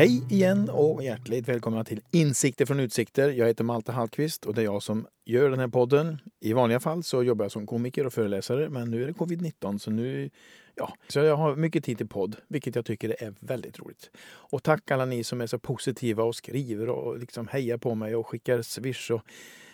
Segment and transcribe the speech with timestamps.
[0.00, 3.30] Hej igen och hjärtligt välkomna till Insikter från utsikter.
[3.30, 6.18] Jag heter Malte Hallqvist och det är jag som gör den här podden.
[6.40, 9.78] I vanliga fall så jobbar jag som komiker och föreläsare, men nu är det covid-19
[9.78, 10.30] så nu
[10.74, 14.10] Ja, så jag har mycket tid till podd, vilket jag tycker är väldigt roligt.
[14.26, 18.16] Och tack alla ni som är så positiva och skriver och liksom hejar på mig
[18.16, 19.10] och skickar swish.
[19.10, 19.22] Och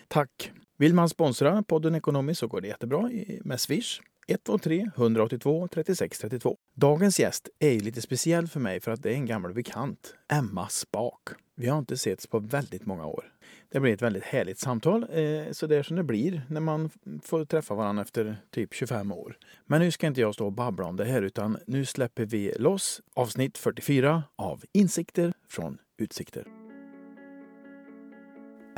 [0.07, 0.51] tack!
[0.79, 3.09] Vill man sponsra podden ekonomiskt så går det jättebra
[3.41, 4.01] med swish.
[4.27, 6.57] 123 182 36 32.
[6.75, 10.67] Dagens gäst är lite speciell för mig för att det är en gammal bekant, Emma
[10.69, 11.29] Spak.
[11.55, 13.33] Vi har inte setts på väldigt många år.
[13.69, 16.89] Det blir ett väldigt härligt samtal, eh, så det är som det blir när man
[17.23, 19.37] får träffa varandra efter typ 25 år.
[19.65, 22.53] Men nu ska inte jag stå och babbla om det här utan nu släpper vi
[22.59, 26.66] loss avsnitt 44 av Insikter från utsikter.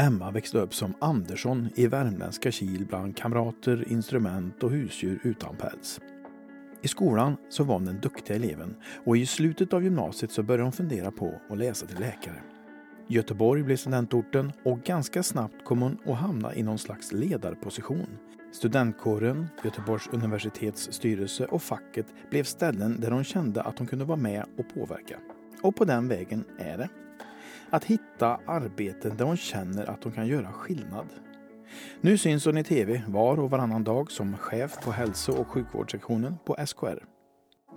[0.01, 5.99] Emma växte upp som Andersson i värmländska Kil bland kamrater, instrument och husdjur utan päls.
[6.81, 8.75] I skolan så var hon den duktiga eleven
[9.05, 12.41] och i slutet av gymnasiet så började hon fundera på att läsa till läkare.
[13.07, 18.17] Göteborg blev studentorten och ganska snabbt kom hon att hamna i någon slags ledarposition.
[18.51, 24.17] Studentkåren, Göteborgs universitets styrelse och facket blev ställen där hon kände att hon kunde vara
[24.17, 25.19] med och påverka.
[25.61, 26.89] Och på den vägen är det.
[27.71, 31.07] Att hitta arbeten där hon känner att hon kan göra skillnad.
[32.01, 36.37] Nu syns hon i tv var och varannan dag som chef på hälso och sjukvårdssektionen
[36.45, 37.03] på SKR.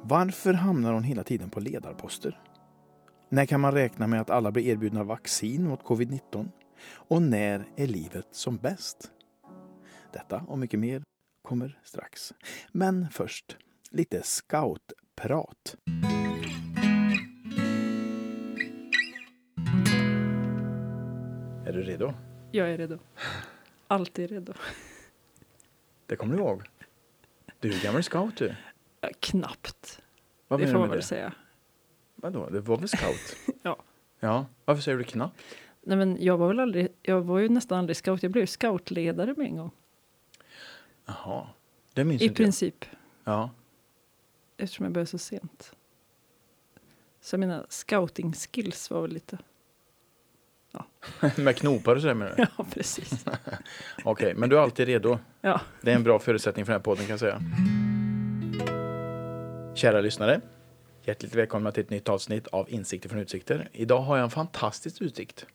[0.02, 2.40] Varför hamnar hon hela tiden på ledarposter?
[3.28, 6.48] När kan man räkna med att alla blir erbjudna vaccin mot covid-19?
[6.92, 9.10] Och när är livet som bäst?
[10.12, 11.02] Detta och mycket mer
[11.42, 12.32] kommer strax.
[12.72, 13.56] Men först
[13.90, 15.76] lite scoutprat.
[21.72, 22.14] Är du redo?
[22.50, 22.98] Jag är redo.
[23.86, 24.52] Alltid redo.
[26.06, 26.62] Det kommer du ihåg?
[27.60, 28.54] Du är gammal scout du.
[29.00, 30.02] Ja, knappt.
[30.48, 31.04] Vad det menar får man väl det?
[31.04, 31.34] säga.
[32.14, 33.36] Vadå, det var väl scout?
[33.62, 33.76] Ja.
[34.20, 35.40] Ja, varför säger du knappt?
[35.82, 38.22] Nej, men jag var väl aldrig, jag var ju nästan aldrig scout.
[38.22, 39.70] Jag blev scoutledare med en gång.
[41.06, 41.48] Jaha,
[41.94, 42.46] det minns I inte jag.
[42.46, 42.84] princip.
[43.24, 43.50] Ja.
[44.56, 45.74] Eftersom jag började så sent.
[47.20, 49.38] Så mina scouting skills var väl lite...
[51.36, 52.46] Med knopar och sådär menar du?
[52.58, 53.24] Ja, precis.
[54.04, 55.18] Okej, men du är alltid redo.
[55.40, 55.60] Ja.
[55.80, 57.42] Det är en bra förutsättning för den här podden kan jag säga.
[59.74, 60.40] Kära lyssnare.
[61.04, 63.68] Hjärtligt välkomna till ett nytt avsnitt av Insikter från utsikter.
[63.72, 65.46] Idag har jag en fantastisk utsikt.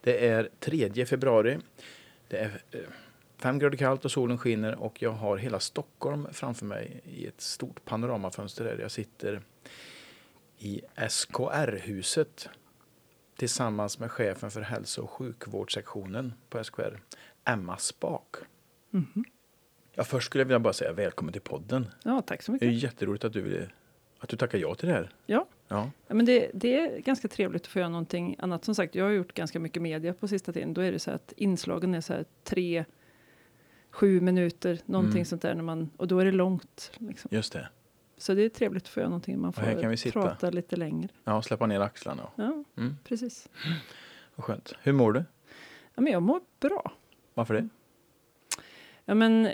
[0.00, 1.58] Det är 3 februari.
[2.28, 2.80] Det är eh,
[3.38, 7.40] fem grader kallt och solen skiner och jag har hela Stockholm framför mig i ett
[7.40, 9.40] stort panoramafönster där jag sitter
[10.58, 12.48] i SKR-huset
[13.40, 17.00] tillsammans med chefen för hälso och sjukvårdssektionen på SKR,
[17.44, 18.36] Emma Spak.
[18.90, 19.24] Mhm.
[19.94, 21.86] Ja, först skulle jag vilja bara säga välkommen till podden.
[22.04, 22.82] ja, tack så Det är mycket.
[22.82, 23.68] jätteroligt att du, ville,
[24.18, 25.10] att du tackar ja till det här.
[25.26, 25.46] Ja.
[25.68, 25.90] Ja.
[26.06, 28.64] Ja, men det, det är ganska trevligt att få göra någonting annat.
[28.64, 30.74] Som sagt, jag har gjort ganska mycket media på sista tiden.
[30.74, 32.84] Då är det så att inslagen är så här tre,
[33.90, 35.24] sju minuter, någonting Mm.
[35.24, 35.54] sånt där.
[35.54, 36.92] När man, och då är det långt.
[36.98, 37.28] Liksom.
[37.32, 37.68] Just det.
[38.20, 39.40] Så det är trevligt att få göra någonting.
[39.40, 41.08] Man Och får prata lite längre.
[41.24, 42.22] Ja, släppa ner axlarna.
[42.36, 43.48] Ja, Mm, precis.
[44.34, 44.74] vad skönt.
[44.82, 45.24] Hur mår du?
[45.94, 46.92] Ja, men jag mår bra.
[47.34, 47.68] Varför det?
[49.04, 49.52] Ja, men eh,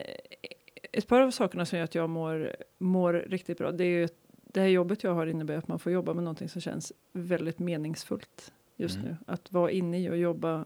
[0.93, 3.73] ett par av sakerna som gör att jag mår, mår riktigt bra.
[3.73, 6.49] Det är ju det här jobbet jag har innebär att man får jobba med någonting
[6.49, 9.09] som känns väldigt meningsfullt just Mm.
[9.09, 9.17] nu.
[9.27, 10.65] Att vara inne i och jobba,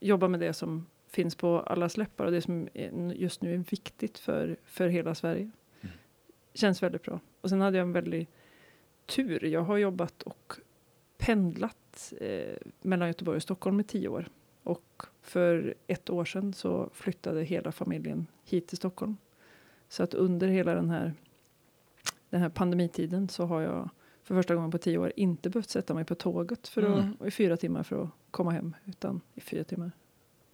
[0.00, 2.68] jobba med det som finns på alla läppar och det som
[3.14, 5.50] just nu är viktigt för, för hela Sverige.
[5.80, 5.94] Mm.
[6.54, 7.20] Känns väldigt bra.
[7.48, 8.28] Och sen hade jag en väldig
[9.06, 9.44] tur.
[9.44, 10.52] Jag har jobbat och
[11.18, 14.28] pendlat eh, mellan Göteborg och Stockholm i tio år.
[14.62, 19.16] Och för ett år sedan så flyttade hela familjen hit till Stockholm.
[19.88, 21.14] Så att under hela den här,
[22.30, 23.88] den här pandemitiden så har jag
[24.22, 27.16] för första gången på tio år inte behövt sätta mig på tåget för att, Mm.
[27.26, 28.76] i fyra timmar för att komma hem.
[28.84, 29.90] Utan i fyra timmar.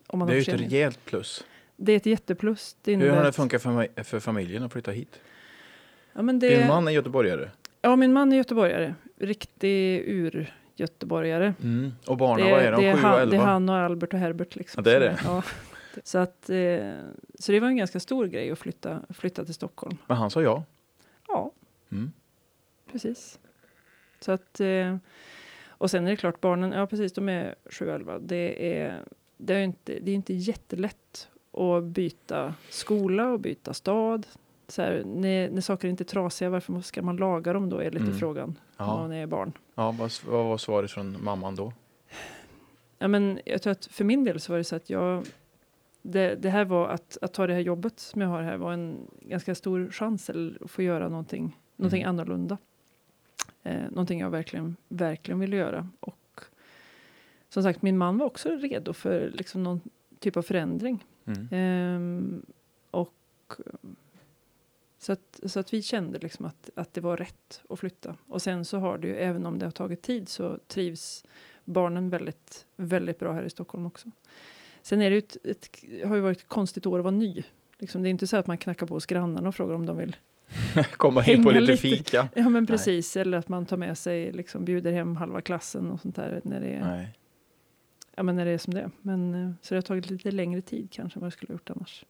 [0.06, 1.44] Om man Det är ju ett rejält plus.
[1.76, 2.76] Det är ett jätteplus.
[2.84, 5.21] Hur har det funkat för, för familjen att flytta hit?
[6.14, 7.50] Ja, men det, Din man är göteborgare.
[7.81, 8.94] ja, min man är göteborgare.
[9.19, 11.55] Riktig ur-göteborgare.
[11.62, 11.93] Mm.
[12.06, 12.81] Och barnen, Det, vad är de?
[12.82, 13.44] det, är Sju och han, det är elva?
[13.44, 14.56] han och Albert och Herbert.
[14.56, 15.20] Liksom, Ja, det är det.
[15.25, 15.43] Ja.
[16.05, 16.96] Så, att, eh,
[17.38, 19.96] så det var en ganska stor grej att flytta, flytta till Stockholm.
[20.06, 20.64] Men han sa ja.
[21.28, 21.50] Ja,
[21.93, 22.12] Mm.
[22.93, 23.38] precis.
[24.20, 24.96] Så att, eh,
[25.69, 28.19] och sen är det klart, barnen, ja precis, de är 7 och 11.
[28.19, 29.02] Det är,
[29.37, 34.26] det är inte, det är inte jättelätt att byta skola och byta stad.
[34.69, 37.78] Så här, när, när saker inte är trasiga, varför ska man laga dem då?
[37.78, 38.19] Är lite Mm.
[38.19, 38.87] frågan Ja.
[38.87, 39.52] man är barn.
[39.75, 41.72] ja vad, vad var svaret från mamman då?
[42.99, 45.25] Ja, men jag tror att för min del så var det så att jag,
[46.02, 48.72] det, det här var att, att ta det här jobbet som jag har här var
[48.72, 52.11] en ganska stor chans att få göra någonting, någonting Mm.
[52.11, 52.58] annorlunda.
[53.62, 55.88] Eh, någonting jag verkligen, verkligen ville göra.
[56.00, 56.40] Och
[57.49, 59.81] som sagt, min man var också redo för liksom någon
[60.19, 61.05] typ av förändring.
[61.25, 61.49] Mm.
[61.50, 62.43] Ehm,
[62.90, 63.52] och
[65.05, 68.17] så att, så att vi kände liksom att, att det var rätt att flytta.
[68.27, 71.25] Och sen så har det ju, även om det har tagit tid, så trivs
[71.65, 74.11] barnen väldigt, väldigt bra här i Stockholm också.
[74.83, 75.69] Sen är det ju ett, ett,
[76.05, 77.43] har ju varit ett konstigt år att vara ny.
[77.79, 79.97] Liksom, det är inte så att man knackar på hos grannarna och frågar om de
[79.97, 80.17] vill.
[80.97, 81.77] Komma in på lite, lite.
[81.77, 82.29] fika.
[82.35, 86.00] Ja men precis, eller att man tar med sig, liksom bjuder hem halva klassen och
[86.00, 87.19] sånt där när det är, Nej.
[88.17, 88.91] ja, men när det är som det är.
[89.03, 91.55] Men, eh, så det har tagit lite längre tid kanske än vad det skulle ha
[91.55, 92.05] gjort annars.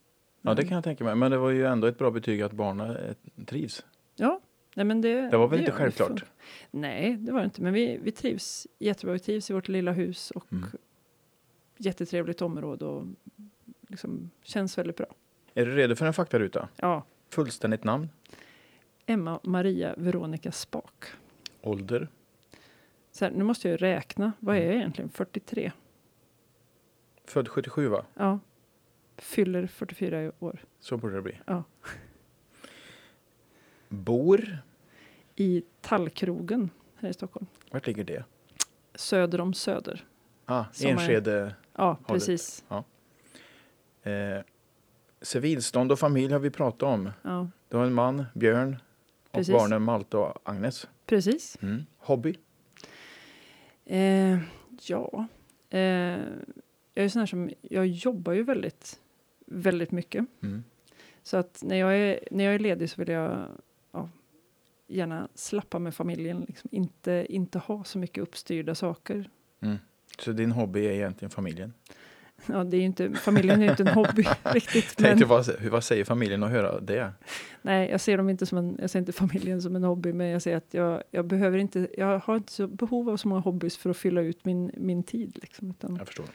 [0.47, 1.15] Ja, det Men- kan jag tänka mig.
[1.15, 3.85] Men det var ju ändå ett bra betyg att barnen eh, trivs.
[4.17, 4.41] Ja,
[4.75, 5.83] nej men det, Det var väl inte gör vi.
[5.83, 6.25] självklart?
[6.71, 7.63] Nej, det var det inte.
[7.63, 9.13] Men vi, vi trivs jättebra.
[9.13, 10.65] Vi trivs i vårt lilla hus och Mm.
[11.77, 13.07] jättetrevligt område och
[13.89, 15.07] liksom känns väldigt bra.
[15.55, 16.69] Är du redo för en faktaruta?
[16.77, 18.09] Ja, Fullständigt namn,
[19.07, 21.05] Emma Maria Veronica Spak.
[21.63, 22.09] ålder,
[23.13, 24.33] Så här, nu måste jag räkna.
[24.41, 25.11] Vad är jag egentligen?
[25.11, 25.73] 43?
[27.25, 28.05] född 77 va?
[28.15, 28.39] Ja.
[29.17, 30.61] Fyller 44 i år.
[30.81, 31.41] Så borde det bli.
[31.47, 31.63] Ja.
[33.89, 34.59] Bor,
[35.37, 37.47] I Tallkrogen här i Stockholm.
[37.71, 38.25] vart ligger det?
[38.95, 40.05] Söder om Söder.
[40.45, 41.55] Ah, Som är- Enskede.
[41.75, 42.65] Ja, precis.
[44.03, 44.43] Eh,
[45.23, 47.11] civilstånd och familj har vi pratat om.
[47.23, 48.77] Ja, Du har en man, Björn,
[49.27, 49.53] och Precis.
[49.55, 50.89] barnen Malte och Agnes.
[51.07, 51.59] precis.
[51.63, 51.83] Mm.
[51.97, 52.35] Hobby?
[53.85, 54.39] Eh,
[54.87, 55.27] ja,
[55.71, 59.01] eh, jag är sån här som, jag jobbar ju väldigt,
[59.47, 60.25] väldigt mycket.
[60.43, 60.65] Mm.
[61.23, 63.49] Så att när jag är, när jag är ledig så vill jag
[63.93, 64.09] ja,
[64.87, 66.45] gärna slappa med familjen.
[66.49, 66.71] Liksom.
[66.73, 69.31] Inte, inte ha så mycket uppstyrda saker.
[70.19, 71.73] Så din hobby är egentligen familjen?
[72.47, 74.99] Ja, det är inte, familjen är ju inte en hobby riktigt.
[74.99, 77.13] Men, Tänkte vad, vad säger familjen att höra det?
[77.63, 80.27] nej, jag ser dem inte som en, jag ser inte familjen som en hobby, men
[80.27, 83.41] jag ser att jag, jag behöver inte, jag har inte så behov av så många
[83.41, 85.39] hobbys för att fylla ut min, min tid.
[85.43, 86.27] Liksom, utan Jag förstår.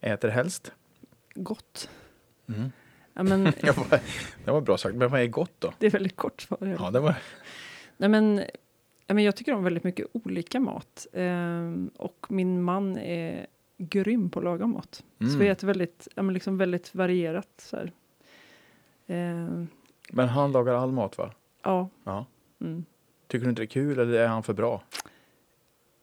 [0.00, 0.72] Äter helst?
[1.34, 1.90] gott.
[2.56, 2.72] Mm.
[3.14, 3.44] Ja, men,
[4.44, 5.72] det var bra sagt, men vad är gott då?
[5.78, 6.76] det är väldigt kort svar.
[6.78, 7.14] Ja, det var...
[7.96, 8.44] Nej, men,
[9.06, 11.06] ja, men jag tycker om väldigt mycket olika mat.
[11.12, 13.46] Ehm, och min man är
[13.78, 15.04] grym på att laga mat.
[15.20, 15.32] Mm.
[15.32, 17.48] Så vi äter väldigt, ja, men liksom väldigt varierat.
[17.58, 17.76] Så.
[19.06, 19.68] Ehm,
[20.10, 21.32] Men han lagar all mat va?
[21.62, 21.88] ja.
[22.04, 22.26] Ja.
[22.60, 22.84] Mm.
[23.26, 24.82] Tycker du inte det är kul eller är han för bra?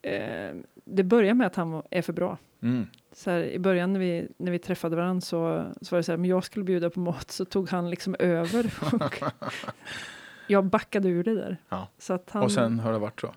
[0.02, 2.38] Ehm, det börjar med att han är för bra.
[2.62, 2.86] Mm.
[3.18, 6.12] Så här, I början när vi, när vi träffade varandra så, så var det så
[6.12, 8.74] här, men jag skulle bjuda på mat så tog han liksom över.
[8.94, 9.24] Och
[10.48, 11.58] jag backade ur det där.
[11.70, 11.88] Ja.
[11.98, 13.34] Så att han, Och sen har det varit så?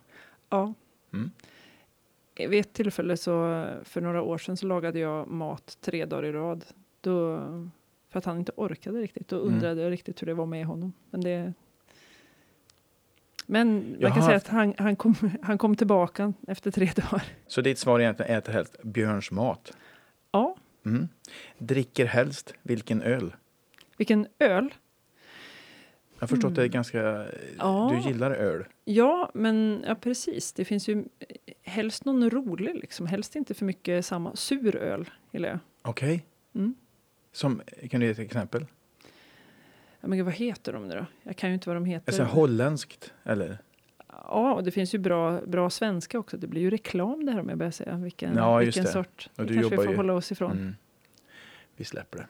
[0.49, 0.75] Ja.
[1.13, 1.31] Mm.
[2.37, 6.33] Vid ett tillfälle så för några år sedan så lagade jag mat tre dagar i
[6.33, 6.65] rad.
[7.01, 7.39] Då,
[8.11, 9.29] för att han inte orkade riktigt.
[9.29, 9.55] Då Mm.
[9.55, 10.93] undrade jag riktigt hur det var med honom.
[11.11, 11.53] Men det...
[13.51, 17.23] Men man kan säga att han, han, kom, han kom tillbaka efter tre dagar.
[17.47, 19.73] Så ditt svar är egentligen äter helst Björns mat?
[20.33, 20.57] Ja,
[20.87, 21.09] Mm.
[21.59, 23.35] Dricker helst vilken öl?
[23.97, 24.75] vilken öl.
[26.15, 26.55] Jag har förstått Mm.
[26.55, 27.27] det är ganska...
[27.59, 28.01] Ja.
[28.05, 28.65] Du gillar öl?
[28.85, 30.53] Ja, men ja, precis.
[30.53, 31.05] Det finns ju
[31.63, 33.07] helst någon rolig liksom.
[33.07, 34.37] Helst inte för mycket samma.
[34.37, 35.59] Sur öl gillar jag.
[35.83, 36.25] Okej.
[36.55, 36.75] Mm.
[37.33, 38.67] Som, kan du ge ett exempel?
[40.01, 41.07] Ja, men gud, vad heter de nu då?
[41.23, 42.13] Jag kan ju inte vad de heter.
[42.13, 43.59] Alltså, holländskt, eller?
[44.09, 46.37] Ja, och det finns ju bra, bra svenska också.
[46.37, 48.91] Det blir ju reklam det här om jag börjar säga vilken, Ja, vilken det.
[48.91, 49.31] sort.
[49.37, 50.53] Och det du kanske vi får ju- hålla oss ifrån.
[50.53, 50.75] Mm.
[51.77, 52.27] Vi släpper det.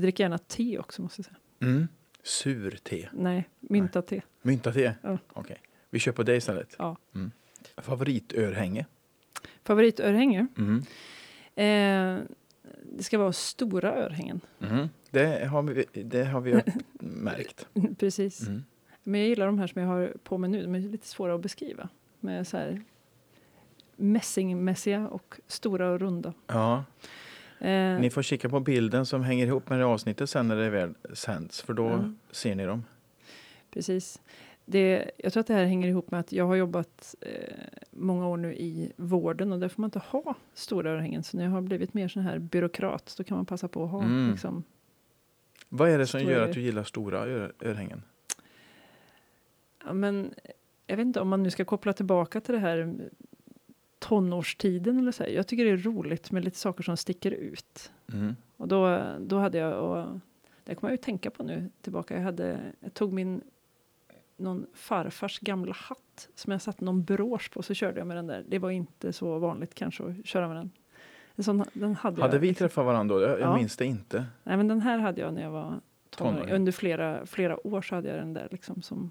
[0.00, 1.36] Drick gärna te också måste jag säga.
[1.70, 1.88] Mm.
[2.22, 3.08] Sur-te.
[3.12, 4.22] Nej, mynta-te.
[4.42, 4.94] Mynta-te?
[5.02, 5.18] Ja.
[5.32, 5.60] Okej.
[5.90, 6.74] Vi kör på det istället.
[6.78, 6.96] Ja.
[7.14, 7.30] Mm.
[7.76, 8.86] Favoritörhänge?
[9.64, 10.46] Favoritörhänge?
[10.58, 10.82] Mm.
[11.54, 12.24] Eh,
[12.96, 14.40] det ska vara stora örhängen.
[14.60, 14.88] Mm.
[15.10, 16.62] Det, har vi, det har vi
[17.06, 17.66] märkt.
[17.98, 18.40] Precis.
[18.48, 18.64] Mm.
[19.02, 20.62] Men jag gillar de här som jag har på mig nu.
[20.62, 21.88] De är lite svåra att beskriva.
[22.20, 22.82] Med så här
[23.96, 26.32] mässingmässiga och stora och runda.
[26.46, 26.84] Ja,
[27.60, 30.70] Eh, ni får kika på bilden som hänger ihop med det avsnittet sen när det
[30.70, 32.12] väl sänds, för då Ja.
[32.30, 32.84] ser ni dem.
[33.70, 34.20] Precis.
[34.64, 37.54] Det, jag tror att det här hänger ihop med att jag har jobbat eh,
[37.90, 41.22] många år nu i vården och där får man inte ha stora örhängen.
[41.22, 43.90] Så när jag har blivit mer sån här byråkrat då kan man passa på att
[43.90, 44.30] ha Mm.
[44.30, 44.62] liksom,
[45.68, 48.02] Vad är det som gör ör- att du gillar stora ör, örhängen?
[49.86, 50.34] ja, men
[50.86, 52.94] jag vet inte om man nu ska koppla tillbaka till det här
[53.98, 55.22] tonårstiden eller så.
[55.22, 55.30] Här.
[55.30, 57.92] Jag tycker det är roligt med lite saker som sticker ut.
[58.12, 58.36] Mm.
[58.56, 60.20] Och då, då hade jag, och
[60.64, 63.40] det kommer jag ju tänka på nu tillbaka, jag, hade, jag tog min
[64.36, 68.26] någon farfars gamla hatt som jag satte någon brosch på, så körde jag med den
[68.26, 68.44] där.
[68.48, 70.70] Det var inte så vanligt kanske att köra med den.
[71.38, 72.64] Sån, den hade, Hade jag, vi liksom.
[72.68, 73.22] träffat varandra då?
[73.22, 73.56] Jag, jag Ja.
[73.56, 74.26] minns det inte.
[74.44, 76.54] Nej, men den här hade jag när jag var tonåring.
[76.54, 79.10] Under flera, flera år så hade jag den där liksom som,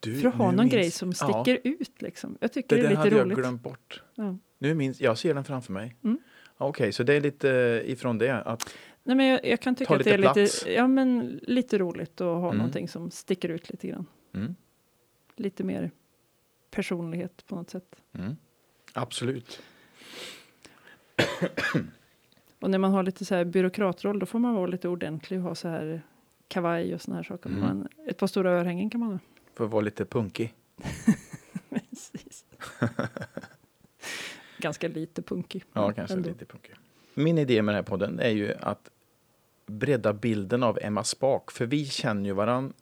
[0.00, 2.36] Du, för att ha någon minns- grej som Ja, sticker ut liksom.
[2.40, 3.38] Jag tycker det det, är hade lite jag roligt.
[3.38, 4.02] glömt bort.
[4.14, 4.36] Ja.
[4.58, 5.96] Nu minns, jag ser den framför mig.
[6.04, 6.18] Mm.
[6.58, 8.30] Ja, Okej, så det är lite eh, ifrån det.
[8.42, 10.66] Att, Nej, men jag, jag kan tycka att det är lite lite, plats.
[10.66, 12.56] ja, men lite roligt att ha Mm.
[12.58, 14.06] någonting som sticker ut lite grann.
[14.34, 14.54] mm,
[15.36, 15.90] Lite mer
[16.70, 17.96] personlighet på något sätt.
[18.12, 18.36] mm,
[18.92, 19.62] absolut.
[22.60, 25.44] Och när man har lite så här byråkratroll då får man vara lite ordentlig och
[25.44, 26.02] ha så här
[26.48, 27.50] kavaj och såna här saker.
[27.50, 27.60] Mm.
[27.60, 29.18] Man, ett par stora örhängen kan man ha.
[29.54, 30.54] För att vara lite punkig.
[31.70, 32.44] Precis.
[34.58, 35.64] Ganska lite punkig.
[35.72, 36.28] Ja, kanske ändå.
[36.28, 36.74] lite punkig.
[37.14, 38.90] Min idé med den här podden är ju att
[39.66, 41.50] bredda bilden av Emma Spak.
[41.50, 42.72] För vi känner ju varann,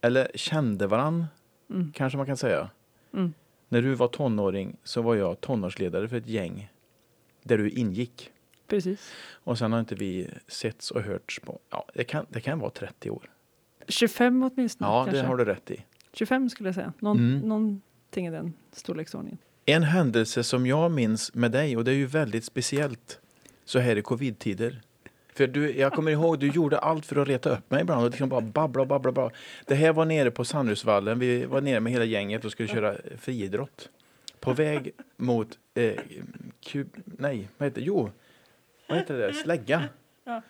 [0.00, 1.26] eller kände varann,
[1.70, 1.92] Mm.
[1.92, 2.70] kanske man kan säga.
[3.12, 3.32] Mm.
[3.68, 6.70] När du var tonåring så var jag tonårsledare för ett gäng
[7.42, 8.30] där du ingick.
[8.66, 9.12] Precis.
[9.32, 12.70] Och sen har inte vi setts och hörts på, ja, det kan, det kan vara
[12.70, 13.30] 30 år.
[13.88, 14.90] 25 åtminstone.
[14.90, 15.22] Ja, kanske.
[15.22, 15.84] det har du rätt i.
[16.12, 16.92] 25 skulle jag säga.
[16.98, 17.48] Någon, Mm.
[17.48, 19.38] Någonting i den storleksordningen.
[19.66, 23.20] En händelse som jag minns med dig, och det är ju väldigt speciellt
[23.64, 24.80] så här i covid-tider.
[25.34, 28.10] För du, jag kommer ihåg, du gjorde allt för att reta upp mig ibland och
[28.10, 29.36] liksom bara babbla, babbla, babbla.
[29.66, 32.96] Det här var nere på Sandhusvallen, vi var nere med hela gänget och skulle köra
[33.18, 33.88] friidrott.
[34.40, 35.94] På väg mot, eh,
[36.60, 37.86] kub, nej, vad heter det?
[37.86, 38.10] Jo,
[38.88, 39.34] vad heter det?
[39.34, 39.88] Slägga.
[40.24, 40.42] Ja.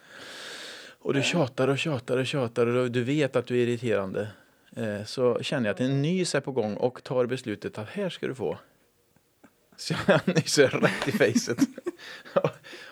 [0.98, 4.28] Och du tjatar och tjatar och tjatar och du vet att du är irriterande.
[4.76, 8.08] Eh, så känner jag att en nys är på gång och tar beslutet att här
[8.08, 8.58] ska du få.
[9.76, 11.58] Så jag nyser rätt i facet.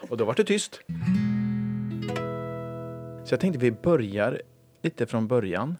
[0.08, 0.80] och då var det tyst.
[3.24, 4.42] Så jag tänkte vi börjar
[4.82, 5.76] lite från början.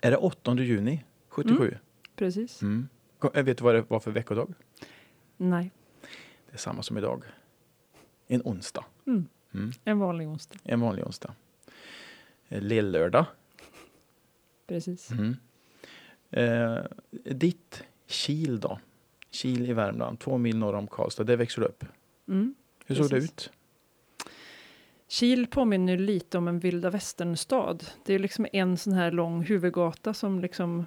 [0.00, 1.78] Är det 8 juni 77?
[2.16, 2.62] Precis.
[2.62, 2.88] Mm.
[3.34, 4.54] Eh, Vet du vad det var för veckodag?
[5.36, 5.70] Nej.
[6.46, 7.24] Det är samma som idag.
[8.26, 8.84] En onsdag.
[9.06, 9.26] Mm.
[9.54, 9.72] Mm.
[9.84, 10.58] En vanlig onsdag.
[10.64, 11.34] En vanlig onsdag.
[12.48, 13.24] Eh, Lill-lördag.
[14.66, 15.10] Precis.
[15.10, 15.36] Mm.
[16.30, 18.78] Eh, ditt Kil då?
[19.30, 21.24] Kil i Värmland, två mil norr om Karlstad.
[21.24, 21.84] Där växer du upp.
[22.28, 22.54] Mm.
[22.86, 23.30] Hur såg det Precis.
[23.30, 23.50] ut?
[25.08, 27.84] Kil påminner lite om en vilda västern-stad.
[28.04, 30.86] Det är liksom en sån här lång huvudgata som liksom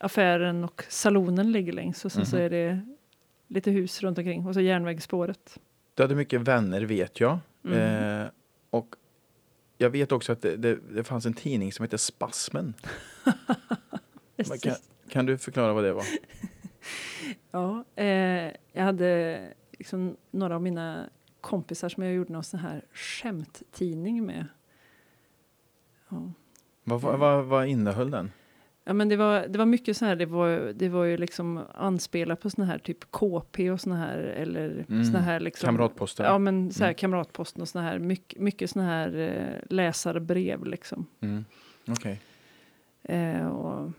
[0.00, 2.44] affären och salonen ligger längs och sen så Mhm.
[2.44, 2.80] är det
[3.48, 5.58] lite hus runt omkring och så järnvägsspåret.
[5.94, 7.38] Du hade mycket vänner vet jag.
[7.64, 8.22] Mm.
[8.22, 8.28] Eh,
[8.70, 8.94] och
[9.78, 12.74] jag vet också att det, det, det fanns en tidning som heter Spasmen.
[14.62, 14.74] Kan,
[15.08, 16.04] kan du förklara vad det var?
[17.50, 19.40] Ja, eh, jag hade
[19.78, 21.08] liksom några av mina
[21.40, 24.46] kompisar som jag gjorde någon sån här skämttidning med.
[26.08, 26.32] Ja.
[26.84, 28.30] Vad, vad, vad, vad innehöll den?
[28.90, 31.60] Ja, men det var, det var mycket så här, det var, det var ju liksom
[31.74, 35.04] anspelat på såna här typ KP och såna här, eller Mm.
[35.04, 35.66] såna här liksom.
[35.66, 36.26] Kamratposten?
[36.26, 36.94] Ja, men så här Mm.
[36.94, 41.06] Kamratposten och såna här, mycket, mycket såna här eh, läsarbrev liksom.
[41.20, 41.44] Mm.
[41.88, 42.20] Okej.
[43.02, 43.90] Eh, och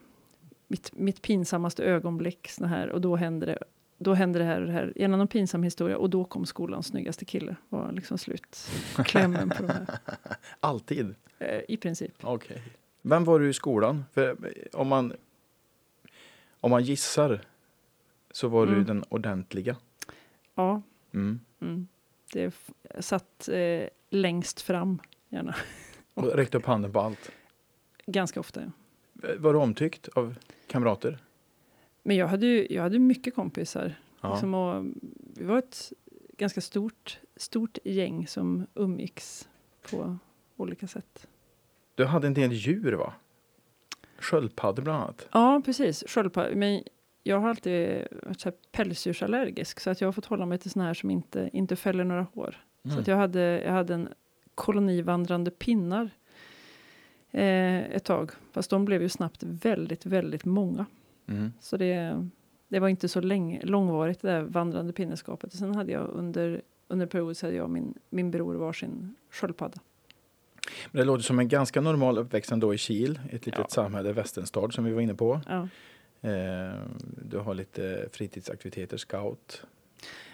[0.68, 3.58] mitt, mitt pinsammaste ögonblick, såna här, och då hände det,
[3.98, 4.94] då hände det här och det här.
[4.96, 8.70] Gärna någon pinsam historia, och då kom skolans snyggaste kille, var liksom slut.
[9.06, 9.86] Klämmen på de här.
[10.60, 11.16] Alltid?
[11.40, 12.14] Eh, I princip.
[12.22, 12.62] Okej.
[13.02, 14.06] Vem var du i skolan?
[14.14, 15.14] För eh, om man,
[16.60, 17.42] om man gissar
[18.32, 18.86] så var du Mm.
[18.86, 19.76] den ordentliga.
[20.56, 20.82] Ja,
[21.14, 21.40] Mm.
[21.60, 21.88] mm.
[22.34, 22.54] det
[23.00, 25.56] satt eh, längst fram, gärna.
[26.14, 27.32] Och räckte upp handen på allt.
[28.06, 28.72] Ganska ofta, ja.
[29.38, 30.36] Var du omtyckt av
[30.68, 31.18] kamrater?
[32.04, 33.96] Men jag hade ju jag hade mycket kompisar.
[34.22, 34.32] Ja.
[34.32, 34.86] Liksom, och
[35.38, 35.94] vi var ett
[36.38, 39.50] ganska stort, stort gäng som umgicks
[39.92, 40.18] på
[40.58, 41.28] olika sätt.
[41.96, 43.14] Du hade en del djur va?
[44.20, 45.28] Sköldpaddor bland annat.
[45.32, 46.04] Ja, precis.
[46.08, 46.56] Sköldpadda.
[46.56, 46.84] Men
[47.24, 50.72] jag har alltid varit så här pälsdjursallergisk så att jag har fått hålla mig till
[50.72, 52.56] såna här som inte, inte fäller några hår.
[52.84, 53.00] Så Mm.
[53.02, 54.10] att jag hade, jag hade en
[54.56, 56.10] koloni vandrande pinnar
[57.32, 58.32] eh, ett tag.
[58.52, 60.86] Fast de blev ju snabbt väldigt, väldigt många.
[61.28, 61.54] Mm.
[61.60, 62.28] Så det,
[62.68, 65.54] det var inte så länge, långvarigt det där vandrande pinneskapet.
[65.54, 69.16] Och sen hade jag under, under period så hade jag och min, min bror varsin
[69.32, 69.78] sköldpadda.
[70.92, 73.68] Men det låter som en ganska normal uppväxt ändå i Kil, ett litet Ja.
[73.70, 75.42] samhälle, Västernstad som vi var inne på.
[75.48, 75.68] Ja.
[76.30, 76.80] Eh,
[77.26, 79.64] du har lite fritidsaktiviteter, scout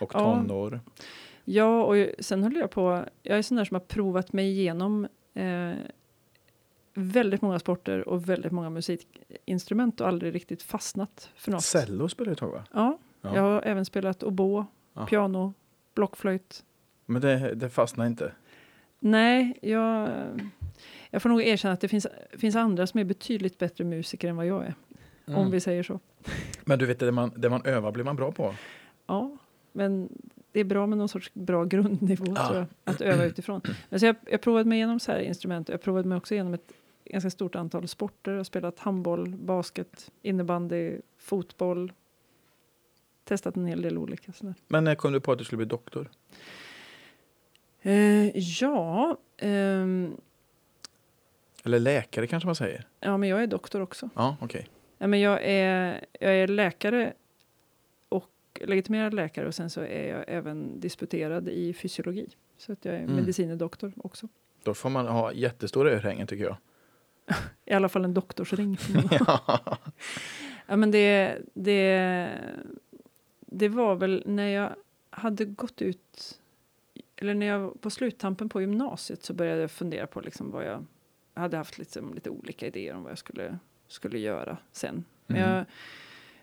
[0.02, 0.20] och Ja.
[0.20, 0.80] tonår.
[1.46, 4.50] ja, och ju- sen höll jag på, jag är sån där som har provat mig
[4.52, 5.74] igenom eh,
[6.94, 11.64] väldigt många sporter och väldigt många musikinstrument och aldrig riktigt fastnat för något.
[11.64, 12.64] Cello spelade du ett tag va?
[12.74, 13.36] Ja, Ja.
[13.36, 15.06] jag har även spelat oboe, Ja.
[15.06, 15.54] piano,
[15.96, 16.64] blockflöjt.
[17.06, 18.32] Men det, det fastnade inte.
[19.00, 20.10] Nej, jag,
[21.10, 24.36] jag får nog erkänna att det finns, finns andra som är betydligt bättre musiker än
[24.36, 24.74] vad jag är.
[25.26, 25.52] Om Mm.
[25.52, 26.00] vi säger så.
[26.66, 28.56] Men du vet, det man, det man övar blir man bra på.
[29.08, 29.38] Ja,
[29.72, 30.10] men
[30.52, 32.48] det är bra med någon sorts bra grundnivå Ja.
[32.48, 33.62] tror jag, att öva utifrån.
[33.90, 35.70] Men så jag, jag provade mig igenom så här instrument.
[35.70, 36.72] Jag provade mig också igenom ett
[37.06, 38.32] ganska stort antal sporter.
[38.32, 41.92] Jag har spelat handboll, basket, innebandy, fotboll.
[43.24, 44.32] Testat en hel del olika.
[44.34, 44.54] Sådär.
[44.68, 46.10] Men när kom du på att du skulle bli doktor?
[47.82, 50.18] Eh, ja, ehm,
[51.64, 52.88] Eller läkare kanske man säger?
[53.00, 54.10] ja, men jag är doktor också.
[54.16, 54.68] Ja, okej.
[54.98, 57.14] Ja, men jag, är, jag är läkare
[58.10, 58.30] och
[58.62, 62.28] legitimerad läkare och sen så är jag även disputerad i fysiologi.
[62.58, 63.16] Så att jag är Mm.
[63.16, 64.28] medicinedoktor också.
[64.64, 66.58] Då får man ha jättestora örhängen tycker jag.
[67.66, 68.78] I alla fall en doktorsring.
[69.26, 69.60] ha.
[70.68, 72.30] ja, men det, det,
[73.40, 74.76] det var väl när jag
[75.10, 76.40] hade gått ut,
[77.22, 80.66] eller när jag var på sluttampen på gymnasiet så började jag fundera på liksom vad
[80.66, 80.86] jag,
[81.34, 85.04] jag hade haft liksom lite olika idéer om vad jag skulle, skulle göra sen.
[85.28, 85.50] Men Mm.
[85.56, 85.66] jag,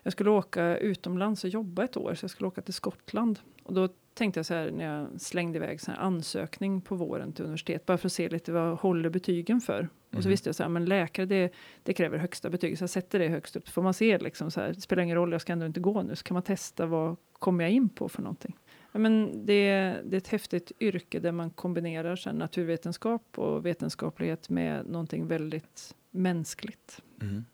[0.03, 3.39] jag skulle åka utomlands och jobba ett år, så jag skulle åka till Skottland.
[3.63, 7.33] Och då tänkte jag så här när jag slängde iväg så här ansökning på våren
[7.33, 9.89] till universitet, bara för att se lite vad håller betygen för.
[10.09, 10.29] Och så Mhm.
[10.29, 11.53] visste jag så här, men läkare det,
[11.83, 13.67] det kräver högsta betyg, så jag sätter det högst upp.
[13.67, 15.79] Så får man se liksom så här, det spelar ingen roll, jag ska ändå inte
[15.79, 18.57] gå nu, så kan man testa vad kommer jag in på för någonting.
[18.95, 19.69] Ja, men det,
[20.05, 25.95] det är ett häftigt yrke där man kombinerar här, naturvetenskap och vetenskaplighet med någonting väldigt
[26.11, 27.01] mänskligt.
[27.21, 27.45] Mm.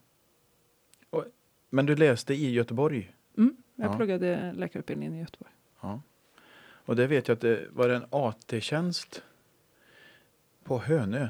[1.10, 1.26] Och,
[1.70, 3.12] men du läste i Göteborg?
[3.38, 3.98] Mm, jag Ja.
[3.98, 5.52] pluggade läkarutbildningen i Göteborg.
[5.82, 6.02] Ja.
[6.86, 9.24] Och det vet jag att det var en AT-tjänst
[10.64, 11.28] på Hönö.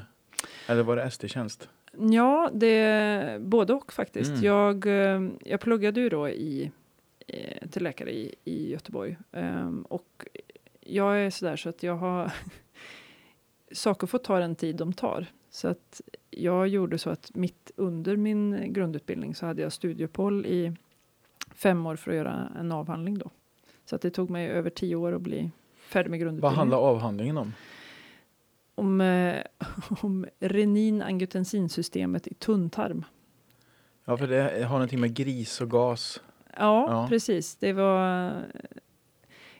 [0.68, 1.68] Eller var det ST-tjänst?
[1.98, 4.30] Ja, det både och faktiskt.
[4.30, 4.42] Mm.
[4.44, 6.70] Jag, eh, jag pluggade ju då i,
[7.70, 9.16] till läkare i, i Göteborg.
[9.32, 10.26] Ehm, och
[10.80, 12.32] jag är sådär så att jag har...
[13.72, 15.26] saker får ta den tid de tar.
[15.50, 20.76] Så att jag gjorde så att mitt under min grundutbildning så hade jag studieuppehåll i
[21.54, 23.30] fem år för att göra en avhandling då.
[23.84, 25.50] Så att det tog mig över tio år att bli
[25.88, 26.58] färdig med Vad grundutbildningen.
[26.58, 27.54] handlar avhandlingen om?
[28.74, 29.42] Om, eh,
[30.02, 33.04] om renin-angiotensinsystemet i tunntarm.
[34.04, 36.20] Ja, för det har någonting med gris och gas.
[36.56, 37.06] Ja, Ja.
[37.08, 37.56] precis.
[37.56, 38.32] Det var...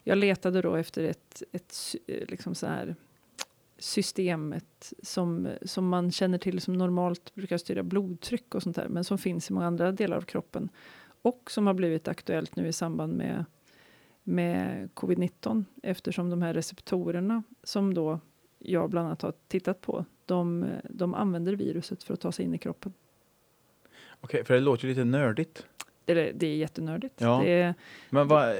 [0.05, 1.75] Jag letade då efter ett, ett
[2.07, 2.97] liksom så här
[3.79, 9.05] systemet som, som man känner till som normalt brukar styra blodtryck och sånt där, men
[9.05, 10.69] som finns i många andra delar av kroppen.
[11.23, 13.45] Och som har blivit aktuellt nu i samband med,
[14.23, 18.21] med covid-19 eftersom de här receptorerna som då
[18.59, 22.55] jag bland annat har tittat på, de, de använder viruset för att ta sig in
[22.55, 22.93] i kroppen.
[24.21, 25.67] Okej, för det låter ju lite nördigt.
[26.05, 27.15] Det är, det är jättenördigt.
[27.19, 27.43] Ja.
[27.45, 27.75] Det
[28.11, 28.57] Men vad...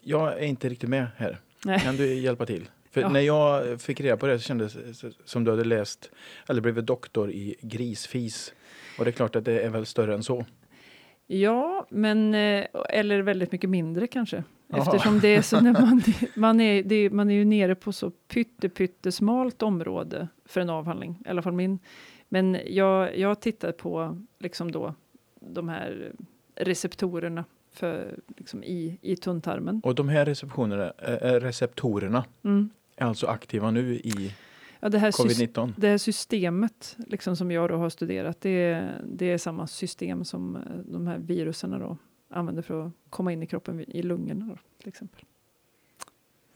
[0.00, 1.38] Jag är inte riktigt med här.
[1.64, 1.80] Nej.
[1.80, 2.68] Kan du hjälpa till?
[2.90, 3.08] För Ja.
[3.08, 6.10] när jag fick reda på det så kändes det som du hade läst
[6.48, 8.54] eller blivit doktor i grisfis.
[8.98, 10.44] Och det är klart att det är väl större än så.
[11.26, 14.44] Ja, men eh, eller väldigt mycket mindre kanske.
[14.74, 16.02] Eftersom det är så när man,
[16.34, 21.22] man, är, det, man är ju nere på så pytte, pyttesmalt område för en avhandling,
[21.26, 21.78] i alla fall min.
[22.28, 24.94] Men jag, jag tittar på liksom då
[25.48, 26.12] de här
[26.54, 29.80] receptorerna för, liksom i, i tunntarmen.
[29.84, 32.70] Och de här receptionerna, äh, receptorerna Mm.
[32.96, 34.34] är alltså aktiva nu i
[34.80, 35.72] Ja, det, här sys- covid-19.
[35.76, 40.24] det här systemet liksom som jag då har studerat, det är, det är samma system
[40.24, 41.96] som eh, de här viruserna då
[42.28, 45.24] använder för att komma in i kroppen i lungorna då, till exempel.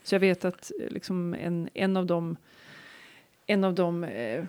[0.03, 2.37] Så jag vet att eh, liksom en, en av de,
[3.45, 4.45] en av de eh,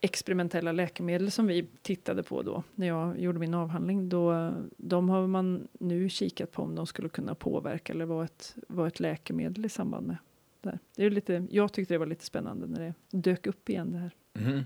[0.00, 5.26] experimentella läkemedel som vi tittade på då när jag gjorde min avhandling, då, de har
[5.26, 9.64] man nu kikat på om de skulle kunna påverka eller vara ett, vara ett läkemedel
[9.66, 10.16] i samband med.
[10.60, 10.78] Där.
[10.96, 13.98] Det är lite, jag tyckte det var lite spännande när det dök upp igen det
[13.98, 14.10] här.
[14.32, 14.64] Mhm.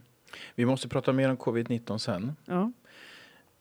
[0.54, 2.32] Vi måste prata mer om covid-19 sen.
[2.44, 2.72] Ja,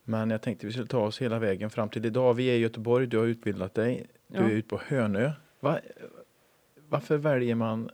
[0.03, 2.33] Men jag tänkte vi skulle ta oss hela vägen fram till idag.
[2.33, 4.05] Vi är i Göteborg, du har utbildat dig.
[4.27, 4.43] Du Ja.
[4.43, 5.31] är ute på Hönö.
[5.59, 5.79] Va,
[6.89, 7.89] varför väljer man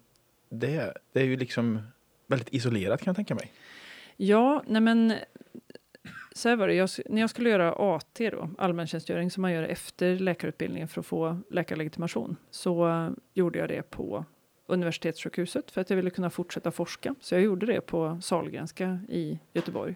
[0.50, 0.94] det?
[1.12, 1.80] Det är ju liksom
[2.28, 3.52] väldigt isolerat kan jag tänka mig.
[4.18, 5.14] Ja nej men
[6.36, 9.64] så här var det, jag, när jag skulle göra AT då, allmäntjänstgöring som man gör
[9.64, 14.26] efter läkarutbildningen för att få läkarlegitimation, så gjorde jag det på
[14.66, 17.16] universitetssjukhuset för att jag ville kunna fortsätta forska.
[17.20, 19.96] Så jag gjorde det på Sahlgrenska i Göteborg.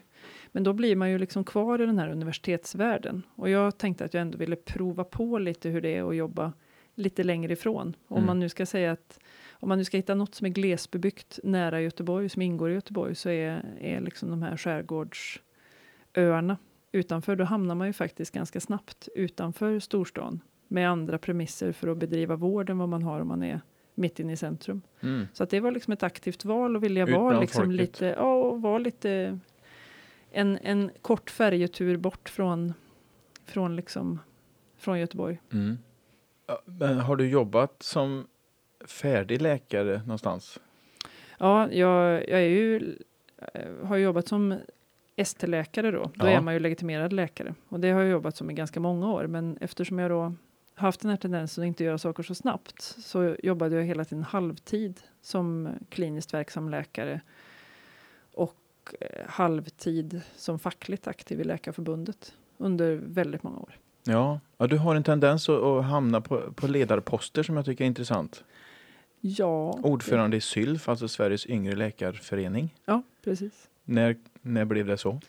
[0.52, 3.22] Men då blir man ju liksom kvar i den här universitetsvärlden.
[3.34, 6.52] Och jag tänkte att jag ändå ville prova på lite hur det är att jobba
[6.94, 7.96] lite längre ifrån.
[8.08, 8.26] Om Mm.
[8.26, 9.18] man nu ska säga att
[9.62, 13.14] om man nu ska hitta något som är glesbebyggt nära Göteborg, som ingår i Göteborg,
[13.14, 16.56] så är, är liksom de här skärgårdsöarna
[16.92, 21.98] utanför, då hamnar man ju faktiskt ganska snabbt utanför storstan med andra premisser för att
[21.98, 23.60] bedriva vård än vad man har om man är
[23.94, 24.82] mitt inne i centrum.
[25.00, 25.28] Mm.
[25.32, 27.80] Så att det var liksom ett aktivt val och vilja vara liksom folket.
[27.80, 29.38] lite, ja, och vara lite
[30.30, 32.74] en, en kort färjetur bort från,
[33.44, 34.18] från liksom
[34.76, 35.40] från Göteborg.
[35.52, 35.78] Mm.
[36.64, 38.26] Men har du jobbat som
[38.86, 40.58] färdig läkare någonstans?
[41.38, 42.96] Ja, jag, jag är ju,
[43.54, 44.58] eh, har jobbat som
[45.16, 46.10] ST-läkare då.
[46.14, 46.30] Då Ja.
[46.30, 47.54] är man ju legitimerad läkare.
[47.68, 49.26] Och det har jag jobbat som i ganska många år.
[49.26, 50.34] Men eftersom jag då
[50.74, 54.24] haft den här tendensen att inte göra saker så snabbt så jobbade jag hela tiden
[54.24, 57.20] halvtid som kliniskt verksam läkare
[58.34, 58.56] och
[59.00, 63.78] eh, halvtid som fackligt aktiv i Läkarförbundet under väldigt många år.
[64.04, 67.84] Ja, ja du har en tendens att, att hamna på, på ledarposter som jag tycker
[67.84, 68.44] är intressant.
[69.24, 72.74] Ja, Ordförande i SYLF, alltså Sveriges yngre läkarförening.
[72.84, 73.68] Ja, precis.
[73.84, 75.20] När, när blev det så?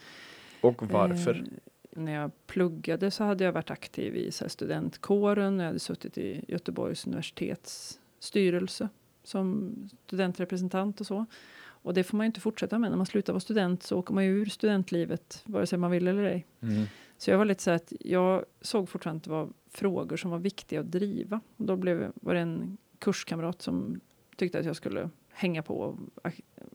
[0.61, 1.35] Och varför?
[1.35, 5.59] Eh, när jag pluggade så hade jag varit aktiv i så här, studentkåren.
[5.59, 8.89] Jag hade suttit i Göteborgs universitets styrelse
[9.23, 9.73] som
[10.05, 11.25] studentrepresentant och så.
[11.59, 12.89] Och det får man ju inte fortsätta med.
[12.89, 16.07] När man slutar vara student så åker man ju ur studentlivet, vare sig man vill
[16.07, 16.45] eller ej.
[16.61, 16.85] Mm.
[17.17, 20.39] Så jag var lite så att jag såg fortfarande att det var frågor som var
[20.39, 21.41] viktiga att driva.
[21.57, 23.99] Och då blev, var det en kurskamrat som
[24.37, 25.97] tyckte att jag skulle hänga på och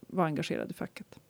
[0.06, 1.20] vara engagerad i facket.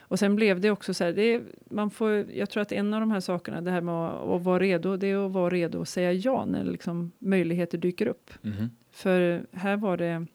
[0.00, 2.94] Och sen blev det också så här, det, är- man får, jag tror att en
[2.94, 5.50] av de här sakerna, det här med att, att vara redo, det är att vara
[5.50, 8.30] redo att säga ja när liksom möjligheter dyker upp.
[8.42, 8.70] Mhm.
[8.90, 10.26] För här var det,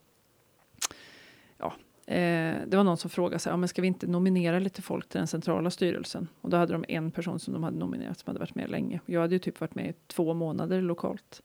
[1.57, 1.73] ja,
[2.13, 4.81] eh, det var någon som frågade så här, ja, men ska vi inte nominera lite
[4.81, 6.27] folk till den centrala styrelsen?
[6.41, 8.99] Och då hade de en person som de hade nominerat som hade varit med länge.
[9.05, 11.41] Jag hade ju typ varit med i två månader lokalt.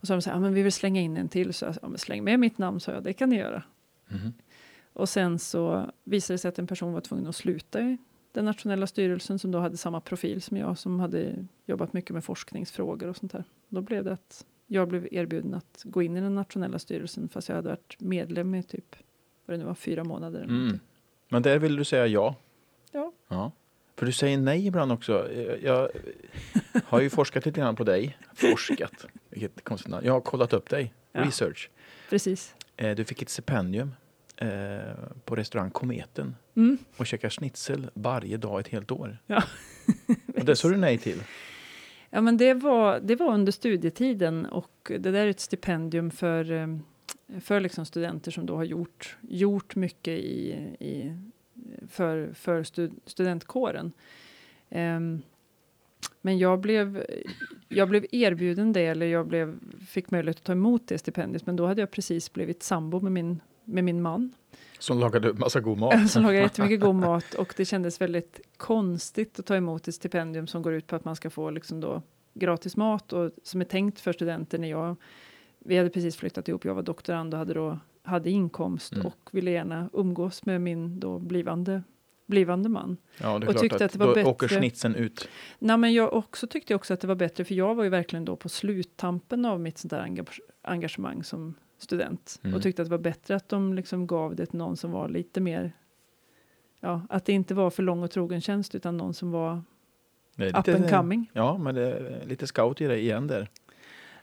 [0.00, 1.54] Och så sa de så här, ja, men vi vill slänga in en till.
[1.54, 3.62] Så jag sa, ja, men släng med mitt namn, sa jag, det kan ni göra.
[4.08, 4.32] Mhm.
[4.92, 7.98] Och sen så visade det sig att en person var tvungen att sluta i
[8.32, 12.24] den nationella styrelsen som då hade samma profil som jag som hade jobbat mycket med
[12.24, 13.44] forskningsfrågor och sånt där.
[13.68, 17.48] Då blev det att jag blev erbjuden att gå in i den nationella styrelsen fast
[17.48, 18.96] jag hade varit medlem i typ
[19.46, 20.40] vad det nu var, fyra månader.
[20.40, 20.78] Eller Mm.
[21.28, 22.34] Men där vill du säga ja?
[22.92, 23.12] Ja.
[23.28, 23.52] ja.
[23.96, 25.32] För du säger nej ibland också.
[25.62, 25.88] Jag
[26.84, 28.18] har ju forskat lite grann på dig.
[28.34, 29.06] Forskat,
[29.36, 30.06] vilket konstigt namn.
[30.06, 30.94] Jag har kollat upp dig.
[31.12, 31.24] Ja.
[31.24, 31.70] Research.
[32.10, 32.54] Precis.
[32.76, 33.94] Eh, Du fick ett stipendium
[34.36, 34.48] eh,
[35.24, 36.78] på restaurang Kometen Mm.
[36.96, 39.18] och käkar schnitzel varje dag ett helt år.
[39.26, 39.42] Ja.
[40.36, 41.22] Och det sa du nej till.
[42.10, 46.52] Ja, men det var, det var under studietiden och det där är ett stipendium för,
[46.52, 46.66] eh,
[47.40, 51.16] för liksom studenter som då har gjort, gjort mycket i, i,
[51.90, 53.92] för, för stud, studentkåren.
[54.70, 55.22] Ehm,
[56.26, 57.04] men jag blev,
[57.68, 59.58] jag blev erbjuden det, eller jag blev,
[59.88, 63.12] fick möjlighet att ta emot det stipendiet, men då hade jag precis blivit sambo med
[63.12, 64.32] min, med min man.
[64.78, 66.10] Som lagade massa god mat.
[66.10, 70.46] som lagar jättemycket god mat och det kändes väldigt konstigt att ta emot ett stipendium
[70.46, 72.02] som går ut på att man ska få liksom då
[72.34, 74.96] gratis mat och som är tänkt för studenter när jag
[75.58, 79.06] vi hade precis flyttat ihop, jag var doktorand och hade då hade inkomst Mm.
[79.06, 81.82] och ville gärna umgås med min då blivande
[82.26, 82.96] blivande man.
[83.20, 85.28] Ja, det är Och klart tyckte att, att det var då bättre- åker schnitzeln ut.
[85.58, 88.24] Nej, men jag också tyckte också att det var bättre för jag var ju verkligen
[88.24, 92.56] då på sluttampen av mitt sånt där engage- engagemang som student Mm.
[92.56, 95.08] och tyckte att det var bättre att de liksom gav det till någon som var
[95.08, 95.72] lite mer
[96.80, 99.62] Ja, att det inte var för lång och trogen tjänst utan någon som var
[100.36, 101.30] är up and coming.
[101.32, 103.48] Ja, men det är lite scout i det igen där.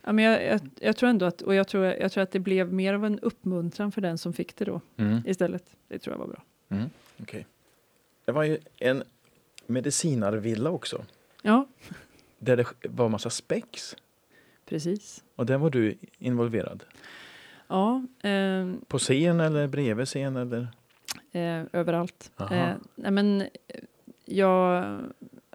[0.03, 2.39] Ja, men jag, jag, jag tror ändå att, och jag tror, jag tror att det
[2.39, 5.21] blev mer av en uppmuntran för den som fick det då Mm.
[5.25, 5.75] istället.
[5.87, 6.43] Det tror jag var bra.
[6.69, 6.89] Mm.
[7.21, 7.47] Okej.
[8.25, 9.03] Det var ju en
[9.67, 11.05] medicinarvilla också.
[11.41, 11.67] Ja,
[12.39, 13.95] Där det var massa spex.
[14.65, 15.23] precis.
[15.35, 16.83] Och där var du involverad.
[17.67, 20.67] Ja, eh, På scen eller bredvid scen eller?
[21.31, 22.31] eh, överallt.
[22.39, 23.47] Eh, nej men, eh,
[24.25, 24.85] jag,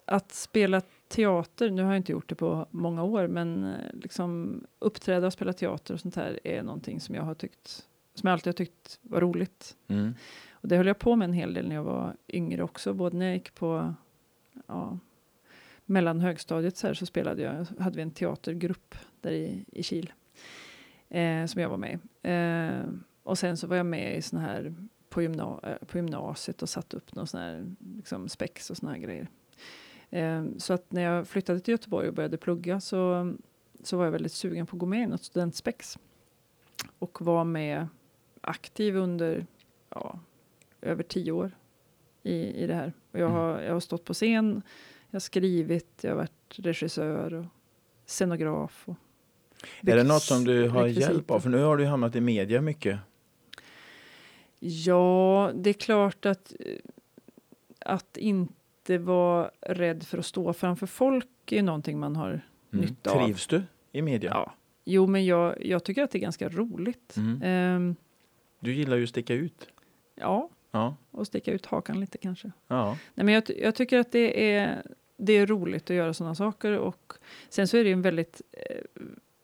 [0.04, 4.60] att spela teater, nu har jag inte gjort det på många år, men eh, liksom
[4.78, 8.32] uppträda och spela teater och sånt här är någonting som jag har tyckt, som jag
[8.32, 9.76] alltid har tyckt var roligt.
[9.88, 10.14] Mm.
[10.60, 13.16] Och det höll jag på med en hel del när jag var yngre också, både
[13.16, 13.94] när jag gick på
[14.66, 14.98] ja,
[15.84, 20.12] mellan högstadiet så, här, så spelade jag, hade vi en teatergrupp där i, i Kil
[21.08, 22.28] eh, som jag var med i.
[22.28, 22.92] eh,
[23.22, 24.74] Och sen så var jag med i såna här
[25.08, 28.92] på, gymna, eh, på gymnasiet och satte upp någon sån här liksom spex och såna
[28.92, 29.28] här grejer.
[30.10, 33.32] Eh, så att när jag flyttade till Göteborg och började plugga så,
[33.82, 35.98] så var jag väldigt sugen på att gå med i något studentspex.
[36.98, 37.86] Och var med
[38.40, 39.46] aktiv under
[39.90, 40.20] ja,
[40.82, 41.50] över tio år
[42.22, 42.92] i, i det här.
[43.12, 43.40] Och jag, Mm.
[43.40, 44.62] har, jag har stått på scen,
[45.10, 47.44] jag har skrivit, jag har varit regissör och
[48.06, 48.82] scenograf.
[48.88, 48.96] Och
[49.80, 51.12] Är det något som du har rekvisita.
[51.12, 51.40] hjälp av?
[51.40, 52.98] För nu har du hamnat i media mycket.
[54.60, 56.76] Ja, det är klart att, eh,
[57.80, 62.40] att inte vara rädd för att stå framför folk är någonting man har
[62.72, 62.84] Mm.
[62.84, 63.24] Nytta av.
[63.24, 63.62] Trivs du
[63.92, 64.30] i media?
[64.30, 64.54] Ja.
[64.84, 67.16] Jo, men jag, jag tycker att det är ganska roligt.
[67.16, 67.42] Mm.
[67.42, 67.96] Ehm,
[68.60, 69.68] Du gillar ju att sticka ut.
[70.14, 70.96] ja, Ja.
[71.10, 72.52] och sticka ut hakan lite kanske.
[72.68, 72.96] ja.
[73.14, 74.82] Nej, men jag, jag tycker att det är,
[75.16, 77.12] det är roligt att göra sådana saker och
[77.48, 78.82] sen så är det ju en väldigt, eh,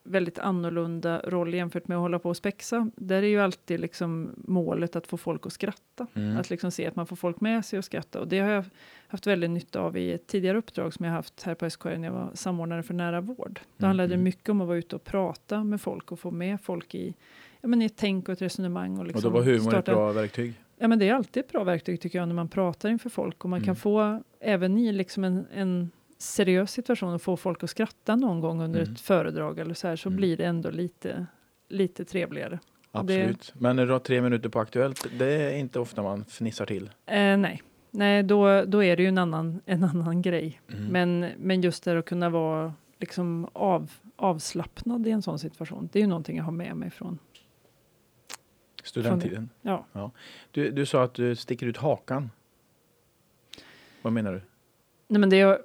[0.04, 2.90] väldigt annorlunda roll jämfört med att hålla på och spexa.
[2.96, 6.06] Där är ju alltid liksom målet att få folk att skratta.
[6.14, 6.36] Mm.
[6.36, 8.20] Att liksom se att man får folk med sig och skratta.
[8.20, 8.64] Och det har jag
[9.08, 12.08] haft väldigt nytta av i ett tidigare uppdrag som jag haft här på SKR när
[12.08, 13.60] jag var samordnare för nära vård.
[13.76, 14.24] Då Mm, handlade det mm.
[14.24, 17.14] mycket om att vara ute och prata med folk och få med folk i,
[17.60, 18.98] ja, men i ett tänk och ett resonemang.
[18.98, 20.54] Och, liksom och då var humor ett bra verktyg.
[20.84, 23.44] Ja, men det är alltid ett bra verktyg tycker jag när man pratar inför folk
[23.44, 23.66] och man Mm.
[23.66, 28.40] kan få även i liksom en, en seriös situation och få folk att skratta någon
[28.40, 28.92] gång under Mm.
[28.92, 30.16] ett föredrag eller så här så Mm.
[30.16, 31.26] blir det ändå lite,
[31.68, 32.58] lite trevligare.
[32.90, 33.52] Och det- Absolut.
[33.58, 36.84] Men när du har tre minuter på Aktuellt, det är inte ofta man fnissar till.
[37.06, 40.60] Eh, nej, nej då, då är det ju en annan, en annan grej.
[40.72, 40.84] Mm.
[40.86, 45.98] Men, men just det att kunna vara liksom av, avslappnad i en sån situation, det
[45.98, 47.18] är ju någonting jag har med mig från.
[48.84, 49.50] Studenttiden.
[49.62, 50.10] Ja.
[50.50, 52.30] Du, du sa att du sticker ut hakan.
[54.02, 54.40] Vad menar du?
[55.08, 55.58] Nej, men det, är,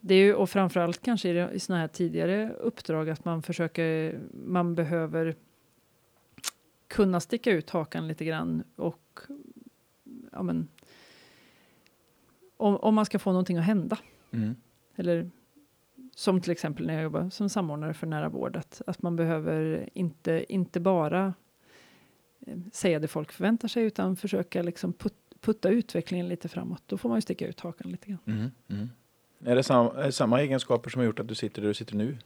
[0.00, 3.42] det är ju, och framförallt kanske i, det- i sådana här tidigare uppdrag att man
[3.42, 5.34] försöker, man behöver
[6.88, 9.20] kunna sticka ut hakan lite grann och
[10.32, 10.68] ja, men,
[12.56, 13.98] om, om man ska få någonting att hända.
[14.30, 14.54] Mm.
[14.96, 15.30] Eller
[16.14, 19.88] som till exempel när jag jobbar som samordnare för nära vård, att, att man behöver
[19.94, 21.34] inte, inte bara
[22.72, 26.82] säga det folk förväntar sig, utan försöka liksom put, putta utvecklingen lite framåt.
[26.86, 28.20] Då får man ju sticka ut hakan lite grann.
[28.26, 28.50] Mm.
[28.68, 28.88] Mm.
[29.44, 31.74] Är det sam, är det samma egenskaper som har gjort att du sitter där du
[31.74, 32.16] sitter nu?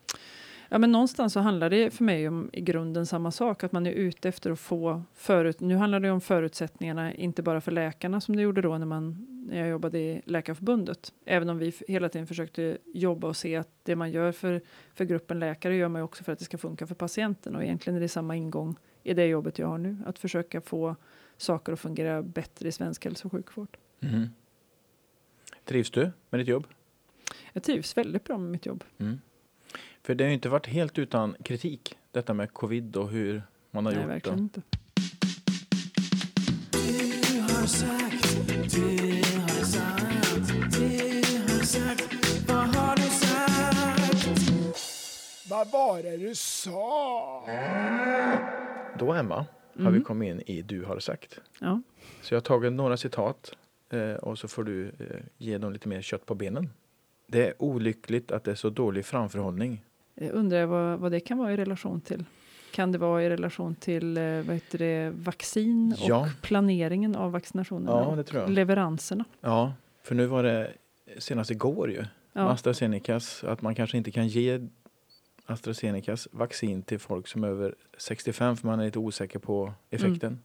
[0.73, 3.87] Ja, men någonstans så handlar det för mig om i grunden samma sak, att man
[3.87, 5.61] är ute efter att få förut.
[5.61, 9.27] Nu handlar det om förutsättningarna, inte bara för läkarna som det gjorde då när, man,
[9.51, 11.13] när jag jobbade i Läkarförbundet.
[11.25, 14.61] Även om vi hela tiden försökte jobba och se att det man gör för,
[14.95, 17.57] för gruppen läkare gör man ju också för att det ska funka för patienten.
[17.57, 20.97] Och egentligen är det samma ingång i det jobbet jag har nu, att försöka få
[21.37, 23.77] saker att fungera bättre i svensk hälso och sjukvård.
[24.01, 24.29] Mm.
[25.65, 26.67] Trivs du med ditt jobb?
[27.53, 28.85] Jag trivs väldigt bra med mitt jobb.
[28.99, 29.21] Mm.
[30.03, 33.87] För det har ju inte varit helt utan kritik, detta med covid och hur man
[33.87, 34.11] har Nej, gjort.
[34.11, 34.63] verkligen Och, inte.
[45.51, 47.45] Vad var det du sa?
[49.01, 49.35] Då Emma,
[49.75, 49.93] har Mm.
[49.95, 51.41] vi kommit in i Du har sagt.
[51.61, 51.81] Ja.
[52.23, 53.53] Så jag har tagit några citat
[53.91, 54.93] eh, och så får du eh,
[55.39, 56.71] ge dem lite mer kött på benen.
[57.27, 59.85] Det är olyckligt att det är så dålig framförhållning.
[60.15, 62.25] Jag undrar vad, vad det kan vara i relation till.
[62.75, 66.21] Kan det vara i relation till eh, vad heter det, vaccin Ja.
[66.21, 69.25] och planeringen av vaccinationerna Ja, och leveranserna?
[69.41, 70.73] Ja, för nu var det
[71.19, 71.97] senast igår ju.
[71.99, 74.69] Med Ja, AstraZenecas, att man kanske inte kan ge
[75.51, 80.39] AstraZenecas vaccin till folk som är över 65 för man är lite osäker på effekten.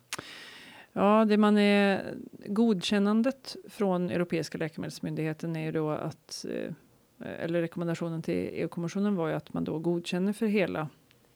[0.94, 2.14] ja det man är
[2.46, 6.74] godkännandet från Europeiska läkemedelsmyndigheten är ju då att eh,
[7.40, 10.90] eller rekommendationen till EU-kommissionen var ju att man då godkänner för hela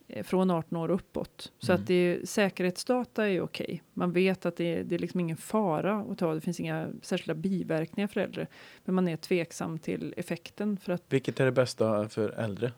[0.07, 1.51] eh, från 18 år uppåt.
[1.59, 1.81] Så Mm.
[1.81, 3.83] att det är, säkerhetsdata är ju okej.
[3.93, 6.33] Man vet att det är, det är liksom ingen fara att ta.
[6.33, 8.47] Det finns inga särskilda biverkningar för äldre.
[8.85, 12.71] Men man är tveksam till effekten för att Vilket är det bästa för äldre?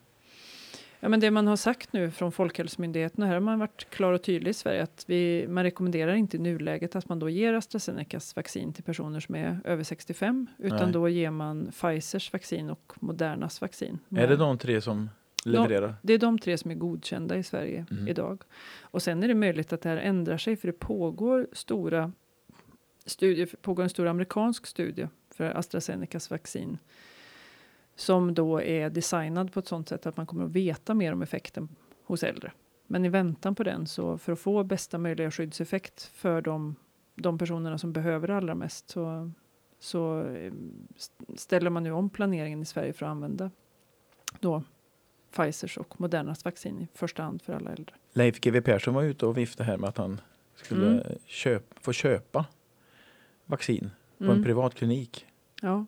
[1.04, 4.14] Ja, men det man har sagt nu från Folkhälsomyndigheten, och här har man varit klar
[4.14, 7.54] och tydlig i Sverige, att vi, man rekommenderar inte i nuläget att man då ger
[7.54, 10.92] AstraZenecas vaccin till personer som är över 65, utan Nej.
[10.92, 14.00] då ger man Pfizers vaccin och Modernas vaccin.
[14.10, 15.10] Är det de tre som
[15.46, 15.96] levererar?
[16.02, 18.08] Det är de tre som är godkända i Sverige Mm.
[18.08, 18.44] idag.
[18.82, 22.12] Och sen är det möjligt att det här ändrar sig, för det pågår stora
[23.06, 26.78] studier, pågår en stor amerikansk studie för AstraZenecas vaccin
[27.96, 31.22] som då är designad på ett sånt sätt att man kommer att veta mer om
[31.22, 31.70] effekten
[32.04, 32.52] hos äldre.
[32.88, 36.76] Men i väntan på den, så för att få bästa möjliga skyddseffekt för de,
[37.16, 39.32] de personerna som behöver det allra mest, så,
[39.80, 40.54] så eh,
[40.96, 43.52] st- ställer man nu om planeringen i Sverige för att använda
[44.40, 44.64] då
[45.36, 47.96] Pfizers och Modernas vaccin i första hand för alla äldre.
[48.14, 50.22] Leif GW Persson var ute och viftade här med att han
[50.56, 51.04] skulle Mm.
[51.26, 52.46] köp, få köpa
[53.46, 54.44] vaccin på en Mm.
[54.44, 55.26] privat klinik.
[55.62, 55.86] Ja,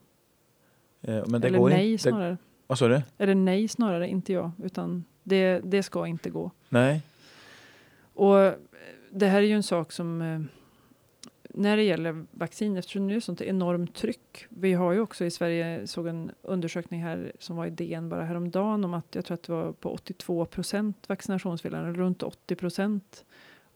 [1.08, 2.04] Men det eller går nej inte.
[2.04, 2.38] snarare.
[2.68, 3.02] Vad sa du?
[3.18, 6.52] Eller nej snarare, inte jag, utan det, det ska inte gå.
[6.70, 7.02] Nej.
[8.13, 8.54] Och eh,
[9.10, 10.39] det här är ju en sak som eh,
[11.50, 14.46] när det gäller vaccin, eftersom det är sånt enormt tryck.
[14.50, 18.24] Vi har ju också i Sverige, såg en undersökning här som var i DN bara
[18.24, 23.26] häromdagen om att jag tror att det var på 82 procent vaccinationsviljan, runt 80 procent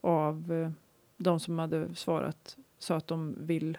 [0.00, 0.70] av eh,
[1.16, 3.78] de som hade svarat sa att de vill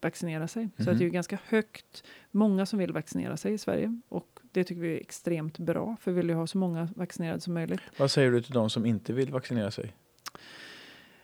[0.00, 0.68] vaccinera sig.
[0.76, 0.92] Så Mhm.
[0.92, 4.64] att det är ju ganska högt, många som vill vaccinera sig i Sverige och det
[4.64, 7.80] tycker vi är extremt bra, för vi vill ju ha så många vaccinerade som möjligt.
[7.98, 9.94] Vad säger du till de som inte vill vaccinera sig?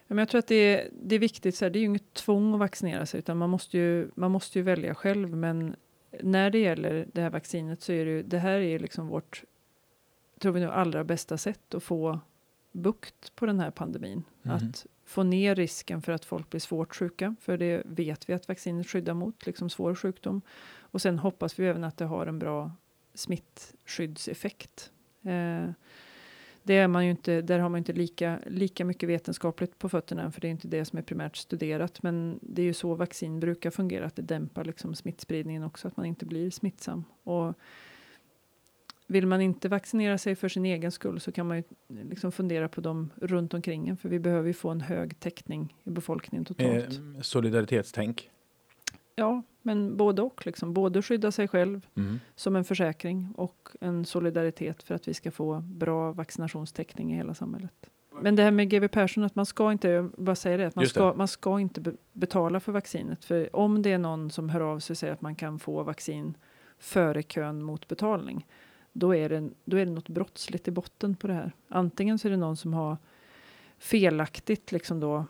[0.06, 2.14] Men jag tror att det är, det är viktigt, så här, det är ju inget
[2.14, 5.36] tvång att vaccinera sig, utan man måste ju, man måste ju välja själv.
[5.36, 5.76] Men
[6.22, 9.44] när det gäller det här vaccinet så är det ju, det här är liksom vårt
[10.38, 12.20] tror vi nu, allra bästa sätt att få
[12.72, 14.24] bukt på den här pandemin.
[14.42, 14.54] Mhm.
[14.56, 18.48] Att få ner risken för att folk blir svårt sjuka, för det vet vi att
[18.48, 20.42] vaccinet skyddar mot, liksom svår sjukdom.
[20.78, 22.72] Och sen hoppas vi även att det har en bra
[23.14, 24.90] smittskyddseffekt.
[25.22, 25.70] Eh,
[26.62, 30.22] det är man ju inte, där har man inte lika, lika mycket vetenskapligt på fötterna,
[30.22, 32.02] än, för det är inte det som är primärt studerat.
[32.02, 35.96] Men det är ju så vaccin brukar fungera, att det dämpar liksom smittspridningen också, att
[35.96, 37.04] man inte blir smittsam.
[37.22, 37.54] Och
[39.06, 42.68] vill man inte vaccinera sig för sin egen skull så kan man ju liksom fundera
[42.68, 46.44] på dem runt omkring en, för vi behöver ju få en hög täckning i befolkningen
[46.44, 46.84] totalt.
[47.16, 48.30] Eh, solidaritetstänk.
[49.16, 50.74] Ja, men både och, liksom.
[50.74, 52.20] både skydda sig själv Mm.
[52.34, 57.34] som en försäkring och en solidaritet för att vi ska få bra vaccinationstäckning i hela
[57.34, 57.90] samhället.
[58.20, 60.86] Men det här med GW Persson, att man ska inte, bara säga det, att man
[60.86, 63.24] ska, man ska inte be betala för vaccinet.
[63.24, 65.82] För om det är någon som hör av sig och säger att man kan få
[65.82, 66.36] vaccin
[66.78, 68.46] före kön mot betalning,
[68.96, 71.52] då är, det, då är det något brottsligt i botten på det här.
[71.68, 72.96] Antingen så är det någon som har
[73.78, 75.24] felaktigt liksom då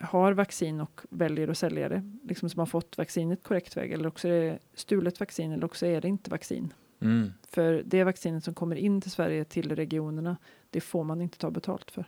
[0.00, 4.06] har vaccin och väljer att sälja det, liksom som har fått vaccinet korrekt väg, eller
[4.08, 6.72] också är det stulet vaccin, eller också är det inte vaccin.
[7.00, 7.32] Mm.
[7.48, 10.36] För det vaccinet som kommer in till Sverige, till regionerna,
[10.70, 12.04] det får man inte ta betalt för.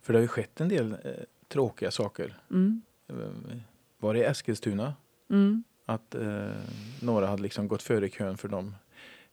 [0.00, 0.98] För det har ju skett en del eh,
[1.48, 2.38] tråkiga saker.
[2.50, 2.82] Mm.
[3.08, 3.14] Eh,
[3.98, 4.94] Var det i Eskilstuna?
[5.30, 5.64] Mm.
[5.86, 6.50] Att eh,
[7.02, 8.64] några hade liksom gått före i kön för Mm.
[8.64, 8.74] de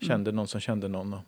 [0.01, 1.13] kände någon som kände någon.
[1.13, 1.19] Och,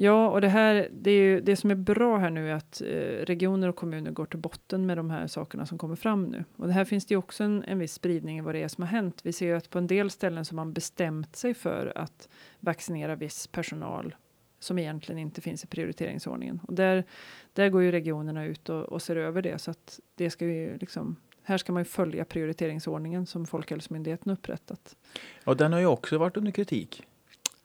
[0.00, 2.80] Ja, och det här, det, är ju, det som är bra här nu är att
[2.80, 6.44] eh, regioner och kommuner går till botten med de här sakerna som kommer fram nu.
[6.56, 8.68] Och det här finns det ju också en, en viss spridning i vad det är
[8.68, 9.20] som har hänt.
[9.22, 12.28] Vi ser ju att på en del ställen så har man bestämt sig för att
[12.60, 14.14] vaccinera viss personal
[14.58, 16.60] som egentligen inte finns i prioriteringsordningen.
[16.68, 17.04] Och där,
[17.52, 19.58] där går ju regionerna ut och, och ser över det.
[19.58, 24.96] Så att det ska ju liksom, här ska man ju följa prioriteringsordningen som Folkhälsomyndigheten upprättat.
[25.44, 27.02] och den har ju också varit under kritik.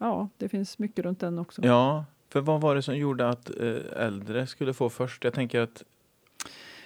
[0.03, 1.61] Ja, det finns mycket runt den också.
[1.65, 5.23] Ja, för vad var det som gjorde att eh, äldre skulle få först?
[5.23, 5.83] Jag tänker att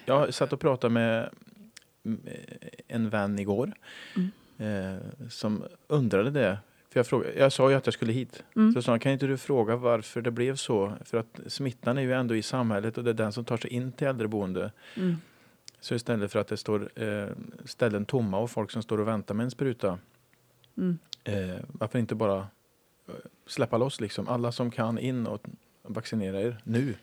[0.05, 1.29] jag satt och pratade med
[2.05, 2.21] mm,
[2.87, 3.73] en vän igår
[4.15, 4.31] Mm.
[4.57, 6.57] eh, som undrade det.
[6.89, 8.43] För jag, frågade, jag sa ju att jag skulle hit.
[8.55, 8.73] Mm.
[8.73, 10.93] Så sa han, kan inte du fråga varför det blev så?
[11.05, 13.71] För att smittan är ju ändå i samhället och det är den som tar sig
[13.71, 14.71] in till äldreboende.
[14.95, 15.15] Mm.
[15.79, 17.27] Så istället för att det står eh,
[17.65, 19.99] ställen tomma och folk som står och väntar med en spruta.
[20.77, 20.97] Mm.
[21.23, 22.45] Eh, varför inte bara eh,
[23.47, 24.27] släppa loss liksom?
[24.27, 25.41] Alla som kan in och
[25.83, 26.95] vaccinera er nu.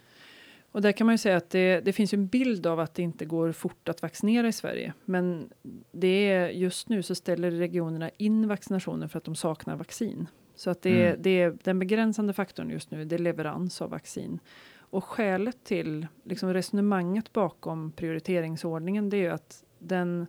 [0.72, 3.02] Och där kan man ju säga att det, det finns en bild av att det
[3.02, 4.92] inte går fort att vaccinera i Sverige.
[5.04, 5.50] Men
[5.92, 10.26] det är just nu så ställer regionerna in vaccinationer för att de saknar vaccin.
[10.56, 11.22] Så att det, Mm.
[11.22, 14.38] det är den begränsande faktorn just nu, det är leverans av vaccin.
[14.76, 20.26] Och skälet till liksom resonemanget bakom prioriteringsordningen, det är ju att den,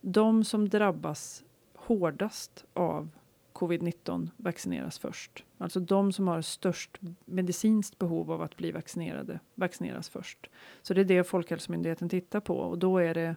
[0.00, 1.42] de som drabbas
[1.74, 3.10] hårdast av
[3.54, 5.44] covid-19 vaccineras först.
[5.58, 10.50] Alltså de som har störst medicinskt behov av att bli vaccinerade vaccineras först.
[10.82, 13.36] Så det är det Folkhälsomyndigheten tittar på och då är det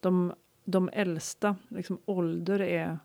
[0.00, 0.32] de,
[0.64, 2.98] de äldsta, liksom ålder är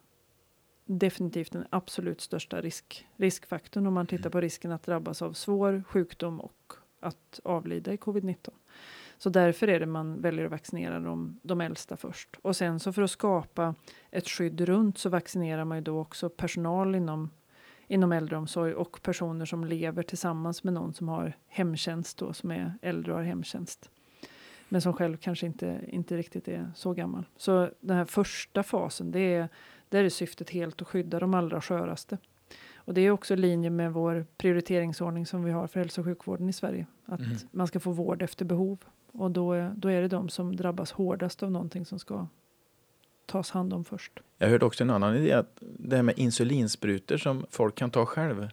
[0.86, 5.84] definitivt den absolut största risk, riskfaktorn om man tittar på risken att drabbas av svår
[5.88, 8.50] sjukdom och att avlida i covid-19.
[9.26, 12.30] Så därför är det man väljer att vaccinera de, de äldsta först.
[12.42, 13.76] Och sen så för att skapa
[14.12, 17.30] ett skydd runt så vaccinerar man ju då också personal inom,
[17.88, 22.74] inom äldreomsorg och personer som lever tillsammans med någon som har hemtjänst då, som är
[22.82, 23.90] äldre och har hemtjänst.
[24.70, 27.26] Men som själv kanske inte, inte riktigt är så gammal.
[27.38, 29.50] Så den här första fasen, det är,
[29.90, 32.18] där är syftet helt att skydda de allra sköraste.
[32.76, 36.06] Och det är också i linje med vår prioriteringsordning som vi har för hälso och
[36.06, 36.86] sjukvården i Sverige.
[37.06, 37.36] Att Mhm.
[37.52, 38.78] man ska få vård efter behov.
[39.18, 42.28] Och då är, då är det de som drabbas hårdast av någonting som ska
[43.26, 44.20] tas hand om först.
[44.38, 48.06] Jag hörde också en annan idé, att det här med insulinsprutor som folk kan ta
[48.06, 48.50] själv.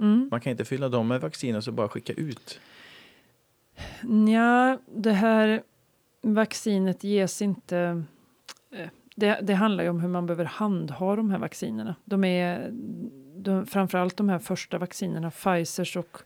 [0.00, 0.28] Mm.
[0.30, 2.60] Man kan inte fylla dem med vaccin och så bara skicka ut.
[4.32, 5.62] Ja, det här
[6.22, 8.04] vaccinet ges inte...
[8.70, 11.94] eh, Det, det handlar ju om hur man behöver handha de här vaccinerna.
[12.04, 12.70] De är
[13.36, 16.18] de, framförallt de här första vaccinerna, Pfizers och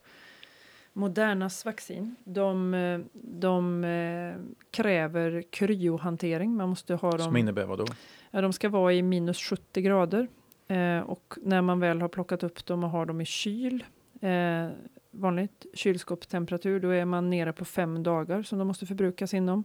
[0.93, 2.15] Modernas vaccin.
[2.23, 4.35] De, de eh,
[4.71, 6.55] kräver kryohantering.
[6.55, 7.37] Man måste ha Som dem...
[7.37, 7.85] innebär vad då?
[8.31, 10.27] Ja, de ska vara i minus 70 grader.
[10.67, 13.83] Eh, och när man väl har plockat upp dem och har dem i kyl,
[14.21, 14.67] eh,
[15.11, 19.63] vanligt kylskåpstemperatur, då är man nere på fem dagar som de måste förbrukas inom.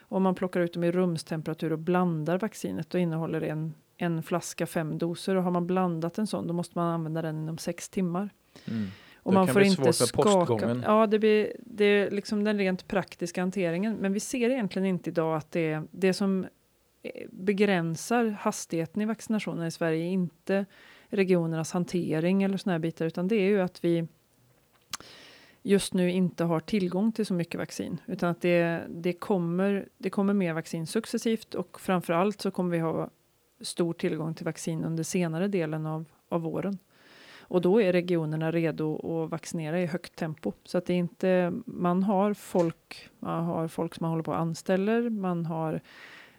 [0.00, 4.22] Om man plockar ut dem i rumstemperatur och blandar vaccinet, då innehåller det en, en
[4.22, 5.36] flaska fem doser.
[5.36, 8.30] Och har man blandat en sån, då måste man använda den inom sex timmar.
[8.64, 8.86] Mm.
[9.26, 10.46] Och Det man kan får bli inte svårt skaka.
[10.46, 10.82] postgången.
[10.86, 13.96] Ja, det, blir, det är liksom den rent praktiska hanteringen.
[13.96, 16.46] Men vi ser egentligen inte idag att det är det som
[17.02, 20.66] eh, begränsar hastigheten i vaccinationen i Sverige är inte
[21.08, 24.06] regionernas hantering eller såna här bitar, utan det är ju att vi
[25.62, 30.10] just nu inte har tillgång till så mycket vaccin, utan att det, det, kommer, det
[30.10, 33.10] kommer mer vaccin successivt och framför allt så kommer vi ha
[33.60, 36.78] stor tillgång till vaccin under senare delen av, av våren.
[37.48, 40.52] Och då är regionerna redo att vaccinera i högt tempo.
[40.64, 44.30] Så att det är inte, man har folk, man har folk som man håller på
[44.30, 45.80] och anställer, man har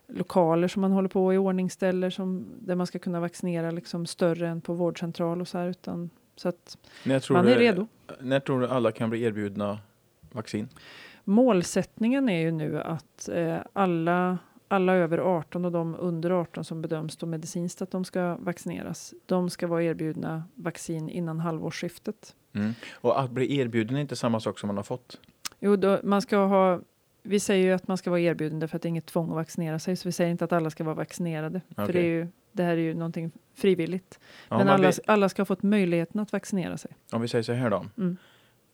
[0.08, 4.48] lokaler som man håller på och iordningställer som, där man ska kunna vaccinera liksom större
[4.48, 5.68] än på vårdcentral och så här.
[5.68, 6.78] Utan, så att
[7.30, 7.88] man är du, redo.
[8.20, 9.80] När tror du alla kan bli erbjudna
[10.32, 10.70] vaccin?
[11.24, 14.38] Målsättningen är ju nu att eh, alla
[14.68, 19.14] alla över 18 och de under 18 som bedöms då medicinskt att de ska vaccineras.
[19.26, 22.36] De ska vara erbjudna vaccin innan halvårsskiftet.
[22.54, 22.74] Mm.
[22.92, 25.20] Och att bli erbjuden är inte samma sak som man har fått?
[25.60, 26.82] Jo, då, man ska ha
[27.28, 29.36] vi säger ju att man ska vara erbjuden därför att det är inget tvång att
[29.36, 29.96] vaccinera sig.
[29.96, 31.62] Så vi säger inte att alla ska vara vaccinerade.
[31.70, 31.86] Okay.
[31.86, 34.20] För det, är ju, det här är ju någonting frivilligt.
[34.50, 36.92] Ja, Men alla, vi, alla ska ha fått möjligheten att vaccinera sig.
[37.12, 37.86] Om vi säger så här då.
[37.98, 38.18] Mm.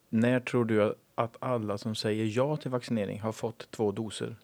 [0.10, 4.36] När tror du att alla som säger ja till vaccinering har fått två doser?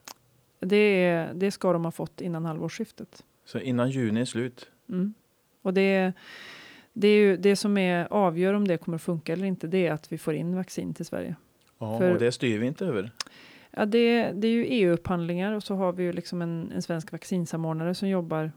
[0.60, 3.24] Det, det ska de ha fått innan halvårsskiftet.
[3.46, 4.70] Så innan juni är slut?
[4.90, 5.14] Mm.
[5.62, 6.14] Och det,
[6.94, 9.88] det, är ju, det som är avgör om det kommer att funka eller inte, det
[9.88, 11.36] är att vi får in vaccin till Sverige.
[11.78, 13.12] Ja, För, och det styr vi inte över?
[13.72, 17.12] Ja, det, det är ju EU-upphandlingar och så har vi ju liksom en, en svensk
[17.12, 18.52] vaccinsamordnare som jobbar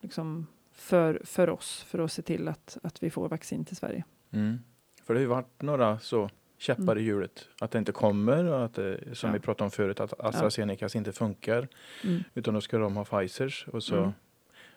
[0.00, 4.04] liksom för, för oss för att se till att, att vi får vaccin till Sverige.
[4.30, 4.58] Mm.
[5.02, 6.30] För det har ju varit några så
[6.62, 6.98] käppar mm.
[6.98, 7.48] i hjulet.
[7.60, 9.34] Att det inte kommer och att det, som ja.
[9.34, 10.98] vi pratade om förut att AstraZenecas ja.
[10.98, 11.68] inte funkar.
[12.04, 12.24] Mm.
[12.34, 13.96] Utan då ska de ha Pfizers och så.
[13.96, 14.12] Mm.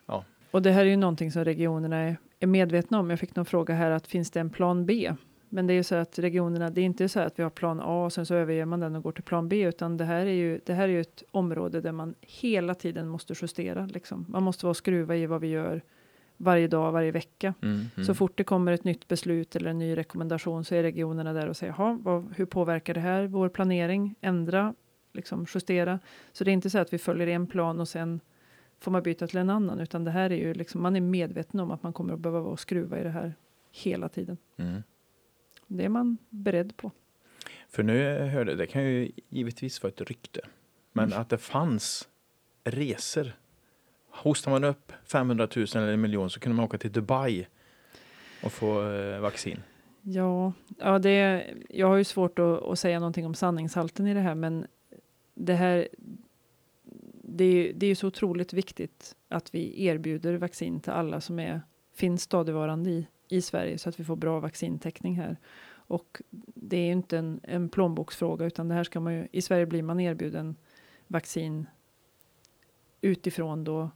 [0.05, 0.25] Ja.
[0.51, 3.09] Och det här är ju någonting som regionerna är, är medvetna om.
[3.09, 5.13] Jag fick någon fråga här att finns det en plan B?
[5.49, 7.79] Men det är ju så att regionerna, det är inte så att vi har plan
[7.79, 10.25] A och sen så överger man den och går till plan B, utan det här
[10.25, 13.85] är ju, det här är ju ett område där man hela tiden måste justera.
[13.85, 14.25] Liksom.
[14.29, 15.81] Man måste vara skruva i vad vi gör
[16.37, 17.53] varje dag, varje vecka.
[17.61, 18.05] Mm, mm.
[18.05, 21.47] Så fort det kommer ett nytt beslut eller en ny rekommendation så är regionerna där
[21.47, 24.15] och säger, vad, hur påverkar det här vår planering?
[24.21, 24.73] Ändra,
[25.13, 25.99] liksom justera.
[26.31, 28.19] Så det är inte så att vi följer en plan och sen
[28.79, 31.59] får man byta till en annan, utan det här är ju liksom, man är medveten
[31.59, 33.33] om att man kommer att behöva vara skruva i det här
[33.71, 34.37] hela tiden.
[34.57, 34.83] Mm.
[35.67, 36.91] Det är man beredd på.
[37.69, 40.41] För nu hörde, det kan ju givetvis vara ett rykte,
[40.91, 41.21] men mm.
[41.21, 42.09] att det fanns
[42.63, 43.31] resor.
[44.15, 47.47] Hostar man upp 500 000 eller en miljon så kunde man åka till Dubai
[48.43, 49.59] och få eh, vaccin.
[50.01, 54.19] Ja, ja det, jag har ju svårt att, att, säga någonting om sanningshalten i det
[54.19, 54.67] här, men
[55.33, 55.87] det här
[57.27, 61.61] det är, det är så otroligt viktigt att vi erbjuder vaccin till alla som är,
[61.93, 65.37] finns stadigvarande i, i Sverige så att vi får bra vaccintäckning här.
[65.87, 66.21] Och
[66.55, 69.65] det är ju inte en, en plånboksfråga utan det här ska man ju, i Sverige
[69.65, 70.55] blir man erbjuden
[71.07, 71.65] vaccin
[73.01, 73.89] utifrån då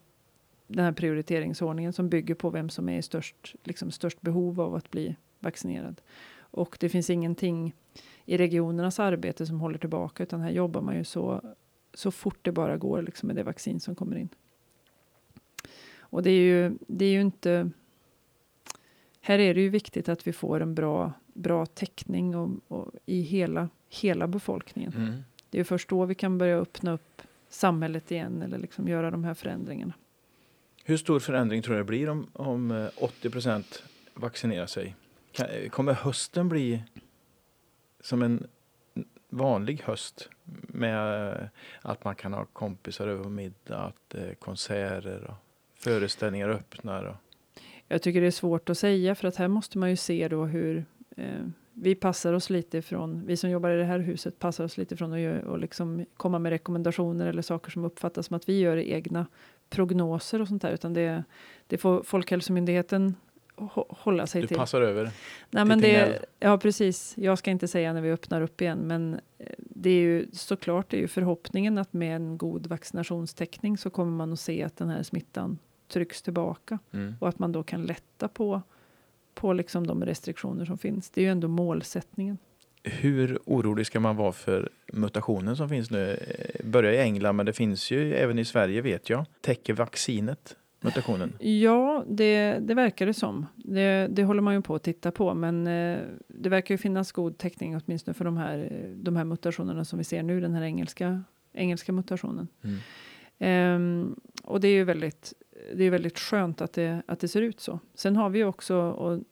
[0.70, 4.76] den här prioriteringsordningen som bygger på vem som är i störst, liksom störst behov av
[4.76, 6.02] att bli vaccinerad.
[6.40, 7.74] Och det finns ingenting
[8.26, 11.42] i regionernas arbete som håller tillbaka utan här jobbar man ju så,
[11.94, 14.30] så fort det bara går liksom med det vaccin som kommer in.
[16.00, 17.72] Och det är ju, det är ju inte
[19.22, 23.22] här är det ju viktigt att vi får en bra, bra täckning och, och i
[23.22, 24.94] hela, hela befolkningen.
[24.96, 25.14] Mm.
[25.50, 29.24] Det är först då vi kan börja öppna upp samhället igen eller liksom göra de
[29.24, 29.94] här förändringarna.
[30.90, 33.84] Hur stor förändring tror du det blir om, om eh, 80 procent
[34.14, 34.96] vaccinerar sig?
[35.40, 36.84] Eh, kommer hösten bli
[38.00, 38.48] som en
[39.30, 40.30] vanlig höst
[40.68, 41.48] med eh,
[41.82, 45.36] att man kan ha kompisar över middag, att konserter och
[45.80, 47.04] föreställningar öppnar?
[47.04, 47.16] Och
[47.88, 50.46] jag tycker det är svårt att säga för att här måste man ju se då
[50.46, 50.86] hur
[51.18, 54.78] eh, vi passar oss lite från, vi som jobbar i det här huset passar oss
[54.78, 58.60] lite från att och liksom komma med rekommendationer eller saker som uppfattas som att vi
[58.60, 59.26] gör egna
[59.70, 61.24] prognoser och sånt där, utan det,
[61.68, 63.16] det får Folkhälsomyndigheten
[63.90, 64.56] hålla sig du till.
[64.56, 65.12] Du passar över?
[65.50, 67.14] Nej, men det, ja, precis.
[67.18, 70.90] Jag ska inte säga när vi öppnar upp igen, men eh, det är ju såklart
[70.90, 74.78] det är ju förhoppningen att med en god vaccinationstäckning så kommer man att se att
[74.78, 75.58] den här smittan
[75.88, 77.16] trycks tillbaka mm.
[77.20, 78.62] och att man då kan lätta på,
[79.34, 81.10] på liksom de restriktioner som finns.
[81.10, 82.38] Det är ju ändå målsättningen.
[82.84, 86.20] Hur orolig ska man vara för mutationen som finns nu?
[86.64, 89.26] Börjar i England, men det finns ju även i Sverige vet jag.
[89.42, 91.34] Täcker vaccinet mutationen?
[91.40, 93.46] Ja, det, det verkar det som.
[93.56, 97.12] Det, det håller man ju på att titta på, men eh, det verkar ju finnas
[97.12, 100.62] god täckning åtminstone för de här, de här mutationerna som vi ser nu, den här
[100.62, 101.24] engelska,
[101.54, 102.48] engelska mutationen.
[102.62, 102.80] Mm.
[103.42, 105.34] Um, och det är ju väldigt,
[105.76, 107.80] det är väldigt skönt att det, att det ser ut så.
[107.94, 109.24] Sen har vi också, och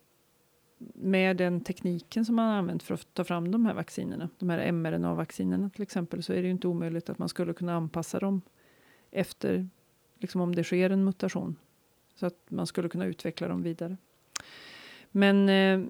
[0.94, 4.50] med den tekniken som man har använt för att ta fram de här vaccinerna, de
[4.50, 8.20] här mRNA-vaccinerna till exempel, så är det ju inte omöjligt att man skulle kunna anpassa
[8.20, 8.42] dem
[9.12, 9.70] efter,
[10.20, 11.56] liksom om det sker en mutation,
[12.16, 13.98] så att man skulle kunna utveckla dem vidare.
[15.12, 15.90] Men eh,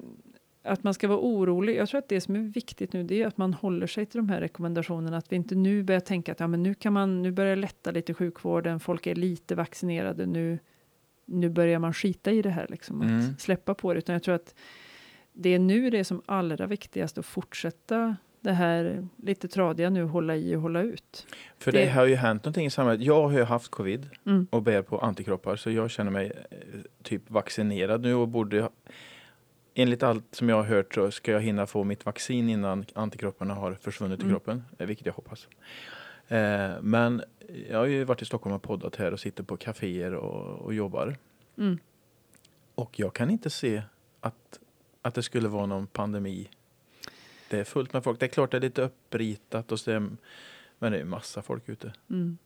[0.67, 1.75] att man ska vara orolig.
[1.75, 4.17] Jag tror att det som är viktigt nu det är att man håller sig till
[4.17, 5.17] de här rekommendationerna.
[5.17, 7.91] Att vi inte nu börjar tänka att ja, men nu kan man nu börjar lätta
[7.91, 8.79] lite sjukvården.
[8.79, 10.59] Folk är lite vaccinerade nu.
[11.29, 13.37] Nu börjar man skita i det här liksom att Mm.
[13.37, 13.97] släppa på det.
[13.97, 14.55] Utan jag tror att
[15.33, 20.03] det är nu det är som allra viktigast att fortsätta det här lite tradiga nu,
[20.03, 21.27] hålla i och hålla ut.
[21.59, 23.01] För det, Det- har ju hänt någonting i samhället.
[23.01, 24.47] Jag har ju haft covid Mm.
[24.51, 26.57] och bär på antikroppar så jag känner mig eh,
[27.03, 28.69] typ vaccinerad nu och borde
[29.79, 33.53] Enligt allt som jag har hört så ska jag hinna få mitt vaccin innan antikropparna
[33.53, 34.33] har försvunnit i Mm.
[34.33, 35.47] kroppen, eh, vilket jag hoppas.
[36.27, 37.23] Eh, men
[37.69, 40.73] jag har ju varit i Stockholm och poddat här och sitter på kaféer och, och
[40.73, 41.17] jobbar.
[41.57, 41.77] Mm.
[42.75, 43.81] Och jag kan inte se
[44.19, 44.59] att,
[45.01, 46.49] att det skulle vara någon pandemi.
[47.49, 48.19] Det är fullt med folk.
[48.19, 50.09] Det är klart det är lite uppritat och så, är-
[50.79, 51.93] men det är massa folk ute.
[52.09, 52.37] Mm.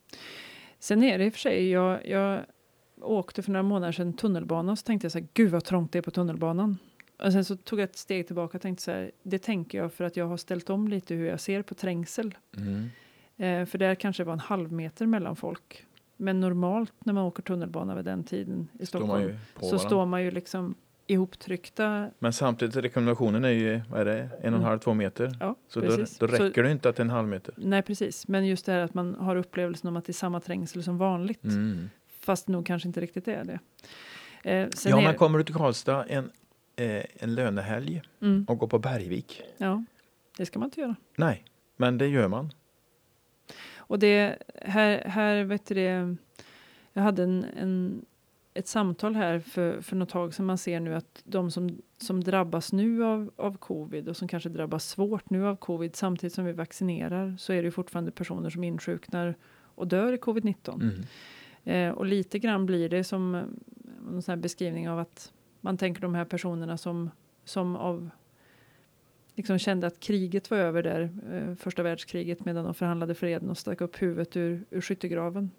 [0.79, 2.45] Sen är det i och för sig, jag, jag
[3.01, 5.91] åkte för några månader sedan tunnelbana och så tänkte jag så här, gud vad trångt
[5.91, 6.77] det är på tunnelbanan.
[7.19, 9.93] Och sen så tog jag ett steg tillbaka och tänkte så här, det tänker jag
[9.93, 12.35] för att jag har ställt om lite hur jag ser på trängsel.
[13.41, 15.85] Eh, för där kanske det var en halv meter mellan folk.
[16.17, 19.79] Men normalt när man åker tunnelbana vid den tiden i Står man Stockholm så varandra.
[19.87, 20.75] står man ju liksom
[21.07, 22.09] ihoptryckta.
[22.19, 24.61] Men samtidigt rekommendationen är ju vad är det, en och en Mm.
[24.63, 25.31] halv, två meter.
[25.39, 26.17] Ja, Så då, precis.
[26.17, 27.53] då Så- räcker det inte att det är en halv meter.
[27.57, 28.27] Nej, precis.
[28.27, 30.97] Men just det här att man har upplevelsen om att det är samma trängsel som
[30.97, 31.43] vanligt.
[31.43, 31.89] Mm.
[32.19, 33.59] Fast nog kanske inte riktigt är det.
[34.43, 36.31] Eh, Ja, är, men kommer du till Karlstad en,
[36.75, 39.41] eh, en lönehelg mm, och går på Bergvik?
[39.57, 39.83] ja,
[40.37, 40.95] det ska man inte göra.
[41.15, 41.45] Nej,
[41.77, 42.51] men det gör man.
[43.91, 46.15] Och det här, här vet du det,
[46.93, 48.05] jag hade en, en,
[48.53, 50.45] ett samtal här för, för något tag sedan.
[50.45, 54.49] Man ser nu att de som, som drabbas nu av, av covid och som kanske
[54.49, 58.63] drabbas svårt nu av covid samtidigt som vi vaccinerar så är det fortfarande personer som
[58.63, 60.81] insjuknar och dör i covid-19.
[60.81, 61.03] Mm.
[61.63, 63.43] Eh, och lite grann blir det som eh,
[64.09, 67.09] en sån här beskrivning av att man tänker de här personerna som,
[67.45, 68.09] som av
[69.41, 73.57] liksom kände att kriget var över där, eh, första världskriget medan de förhandlade freden och
[73.57, 75.51] stack upp huvudet ur, ur skyttegraven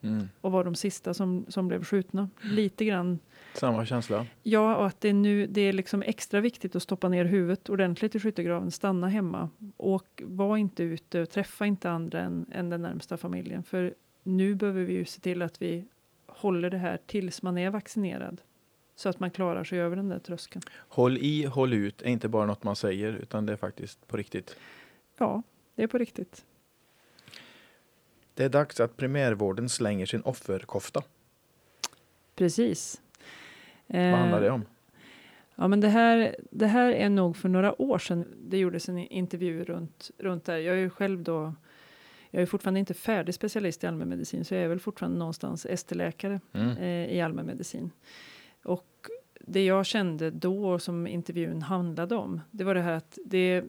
[0.00, 0.28] Mm.
[0.40, 2.30] och var de sista som, som blev skjutna.
[2.42, 3.18] Lite grann,
[3.54, 4.26] Samma känsla.
[4.42, 7.68] ja och att det är nu, det är liksom extra viktigt att stoppa ner huvudet
[7.68, 12.70] ordentligt i skyttegraven, stanna hemma och var inte ute och träffa inte andra än, än
[12.70, 13.62] den närmsta familjen.
[13.62, 15.84] För nu behöver vi ju se till att vi
[16.26, 18.40] håller det här tills man är vaccinerad.
[18.98, 20.62] Så att man klarar sig över den där tröskeln.
[20.76, 24.16] Håll i, håll ut är inte bara något man säger utan det är faktiskt på
[24.16, 24.56] riktigt.
[25.18, 25.42] Ja,
[25.74, 26.44] det är på riktigt.
[28.34, 31.02] Det är dags att primärvården slänger sin offerkofta.
[32.34, 33.00] Precis.
[33.86, 34.64] Vad handlar det Eh, om?
[35.54, 38.98] Ja, men det här, det här är nog för några år sedan det gjordes en
[38.98, 40.56] intervju runt, runt där.
[40.58, 41.54] Jag är ju själv då,
[42.30, 46.40] jag är fortfarande inte färdig specialist i allmänmedicin, så jag är väl fortfarande någonstans ST-läkare
[46.52, 46.76] Mm.
[46.76, 47.90] eh, i allmänmedicin.
[48.68, 49.10] Och
[49.40, 53.64] det jag kände då som intervjun handlade om, det var det här att det,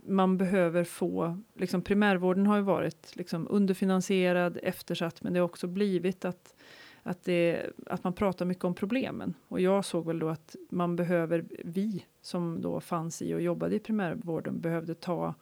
[0.00, 5.66] man behöver få, liksom primärvården har ju varit liksom underfinansierad, eftersatt, men det har också
[5.66, 6.54] blivit att
[7.02, 9.34] att, det, att man pratar mycket om problemen.
[9.48, 13.76] Och jag såg väl då att man behöver, vi som då fanns i och jobbade
[13.76, 15.34] i primärvården behövde ta,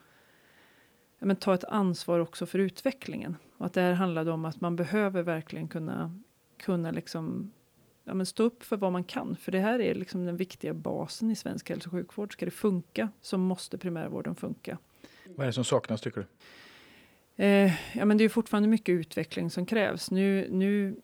[1.19, 3.37] ja, men ta ett ansvar också för utvecklingen.
[3.57, 6.21] Och att det här handlade om att man behöver verkligen kunna,
[6.57, 7.53] kunna liksom,
[8.07, 9.37] ja, men stå upp för vad man kan.
[9.37, 12.33] För det här är liksom den viktiga basen i svensk hälso och sjukvård.
[12.33, 14.79] Ska det funka så måste primärvården funka.
[15.35, 16.27] Vad är det som saknas tycker du?
[17.45, 20.11] Eh, ja, men det är fortfarande mycket utveckling som krävs.
[20.11, 20.97] Nu, nu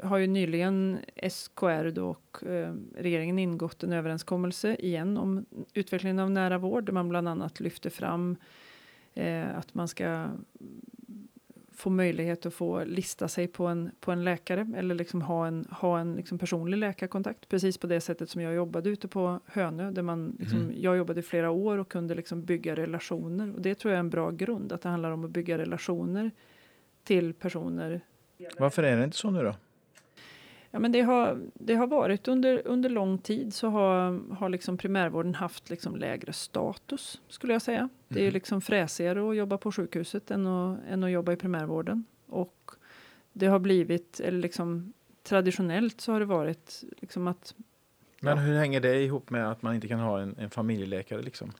[0.00, 0.98] har ju nyligen
[1.30, 6.92] SKR då och eh, regeringen ingått en överenskommelse igen om utvecklingen av nära vård där
[6.92, 8.36] man bland annat lyfter fram
[9.14, 10.28] eh, att man ska
[11.74, 15.66] få möjlighet att få lista sig på en, på en läkare eller liksom ha en,
[15.70, 17.48] ha en liksom personlig läkarkontakt.
[17.48, 19.90] Precis på det sättet som jag jobbade ute på Hönö.
[19.90, 20.74] Där man liksom, Mm.
[20.76, 23.54] Jag jobbade i flera år och kunde liksom bygga relationer.
[23.54, 24.72] Och det tror jag är en bra grund.
[24.72, 26.30] Att det handlar om att bygga relationer
[27.04, 28.00] till personer.
[28.58, 29.54] Varför är det inte så nu då?
[30.74, 34.78] Ja, men det, har, det har varit under, under lång tid så har, har liksom
[34.78, 37.88] primärvården haft liksom lägre status skulle jag säga.
[38.08, 38.32] Det är Mhm.
[38.32, 42.04] liksom fräsigare att jobba på sjukhuset än att, än att jobba i primärvården.
[42.26, 42.70] Och
[43.32, 44.92] det har blivit, eller liksom
[45.22, 47.54] traditionellt så har det varit liksom att
[48.20, 51.52] Men hur hänger det ihop med att man inte kan ha en, en familjeläkare liksom?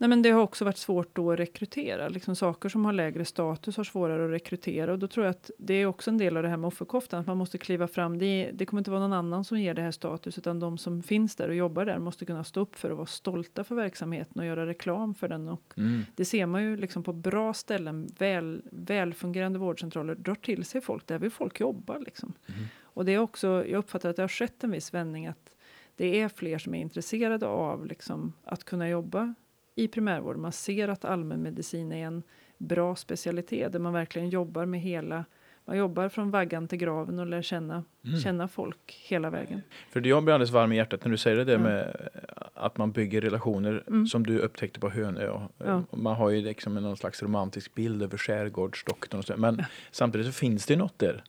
[0.00, 2.08] Nej, men det har också varit svårt då att rekrytera.
[2.08, 4.92] Liksom saker som har lägre status har svårare att rekrytera.
[4.92, 7.20] Och då tror jag att det är också en del av det här med offerkoftan.
[7.20, 8.18] Att man måste kliva fram.
[8.18, 10.38] Det, det kommer inte vara någon annan som ger det här status.
[10.38, 13.06] Utan de som finns där och jobbar där måste kunna stå upp för och vara
[13.06, 15.48] stolta för verksamheten och göra reklam för den.
[15.48, 16.02] Och Mm.
[16.14, 18.08] det ser man ju liksom på bra ställen.
[18.18, 21.06] Väl, välfungerande vårdcentraler drar till sig folk.
[21.06, 22.32] Där vill folk jobba liksom.
[22.46, 22.60] Mm.
[22.82, 25.26] Och det är också, jag uppfattar att det har skett en viss vändning.
[25.26, 25.50] att
[25.96, 29.34] det är fler som är intresserade av liksom, att kunna jobba
[29.78, 30.36] i primärvård.
[30.36, 32.22] Man ser att allmänmedicin är en
[32.58, 35.24] bra specialitet där man verkligen jobbar med hela
[35.64, 38.20] man jobbar från vaggan till graven och lär känna, Mm.
[38.20, 39.62] känna folk hela vägen.
[39.90, 41.58] För jag blir alldeles varm i hjärtat när du säger det där Ja.
[41.58, 42.08] med
[42.54, 44.06] att man bygger relationer Mm.
[44.06, 45.28] som du upptäckte på Hönö.
[45.28, 45.82] Och, Ja.
[45.92, 49.36] Man har ju liksom någon slags romantisk bild över skärgårdsdoktorn och så.
[49.36, 51.22] Men samtidigt så finns det ju något där.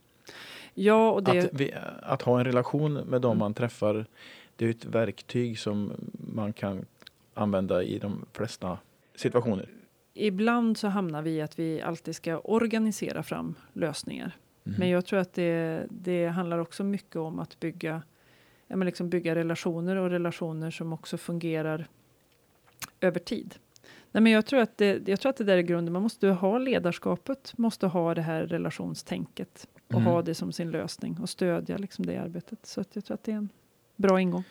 [0.74, 3.40] Ja, och det, Att, vi, att ha en relation med dem Mm.
[3.40, 4.06] man träffar,
[4.56, 5.92] det är ett verktyg som
[6.34, 6.86] man kan
[7.34, 8.78] använda i de flesta
[9.16, 9.70] situationer.
[10.14, 14.38] ibland så hamnar vi i att vi alltid ska organisera fram lösningar.
[14.64, 14.76] Mhm.
[14.80, 18.02] Men jag tror att det, det handlar också mycket om att bygga,
[18.68, 21.88] ja, men liksom bygga relationer och relationer som också fungerar
[23.02, 23.56] över tid.
[24.12, 25.94] Nej, men jag, tror att det, jag tror att det där är grunden.
[25.94, 30.04] Man måste ha ledarskapet, måste ha det här relationstänket och Mhm.
[30.06, 32.66] ha det som sin lösning och stödja liksom det arbetet.
[32.66, 33.50] Så att jag tror att det är en
[33.96, 34.44] bra ingång.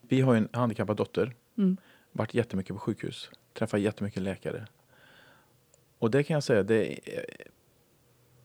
[0.00, 1.76] Vi har ju en handikappad dotter, Mm.
[2.16, 4.66] Varit jättemycket på sjukhus, träffat jättemycket läkare.
[5.98, 6.98] Och det kan jag säga, det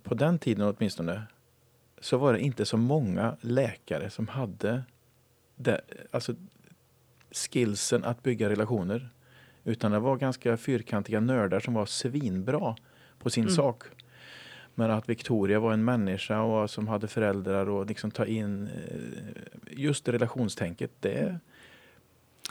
[0.03, 1.23] på den tiden åtminstone,
[1.99, 4.83] så var det inte så många läkare som hade
[5.55, 6.35] det, alltså
[7.31, 9.09] skillsen att bygga relationer.
[9.63, 12.75] Utan det var ganska fyrkantiga nördar som var svinbra
[13.19, 13.55] på sin Mm.
[13.55, 13.83] sak.
[14.75, 19.71] Men att Victoria var en människa och som hade föräldrar och liksom ta in eh,
[19.71, 20.91] just relationstänket.
[20.99, 21.39] Det,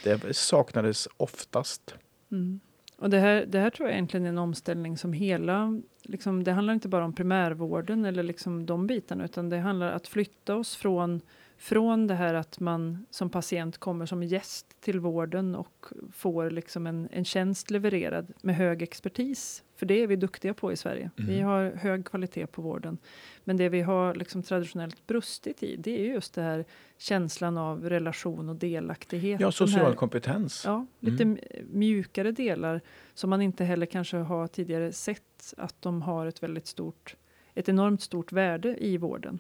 [0.03, 1.94] det saknades oftast.
[2.32, 2.61] Mm.
[2.96, 6.53] Och det här, det här tror jag egentligen är en omställning som hela, liksom, det
[6.53, 10.76] handlar inte bara om primärvården eller liksom de bitarna, utan det handlar att flytta oss
[10.76, 11.20] från,
[11.63, 16.87] från det här att man som patient kommer som gäst till vården och får liksom
[16.87, 19.63] en, en tjänst levererad med hög expertis.
[19.77, 21.11] För det är vi duktiga på i Sverige.
[21.17, 21.45] Vi Mhm.
[21.47, 22.99] har hög kvalitet på vården.
[23.45, 26.65] Men det vi har liksom traditionellt brustit i, det är just det här
[26.99, 29.41] känslan av relation och delaktighet.
[29.41, 30.63] Ja, social här- kompetens.
[30.67, 31.39] Ja, lite m-
[31.71, 32.81] mjukare delar
[33.15, 37.17] som man inte heller kanske har tidigare sett att de har ett väldigt stort,
[37.55, 39.39] ett enormt stort värde i vården.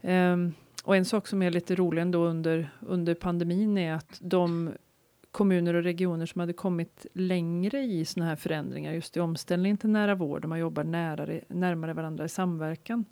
[0.00, 0.52] Ehm,
[0.84, 4.72] och en sak som är lite rolig ändå under, under pandemin är att de
[5.30, 9.90] kommuner och regioner som hade kommit längre i såna här förändringar, just i omställningen till
[9.90, 13.04] nära vård, där man jobbar närare, närmare varandra i samverkan,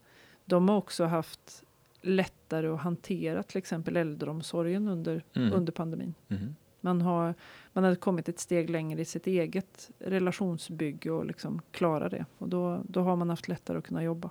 [0.45, 1.65] de har också haft
[2.03, 5.53] lättare att hantera till exempel äldreomsorgen under, Mm.
[5.53, 6.15] under pandemin.
[6.29, 6.55] Mhm.
[6.81, 7.35] Man, har,
[7.73, 12.25] man hade kommit ett steg längre i sitt eget relationsbygge och liksom klara det.
[12.39, 14.31] Och då, då har man haft lättare att kunna jobba.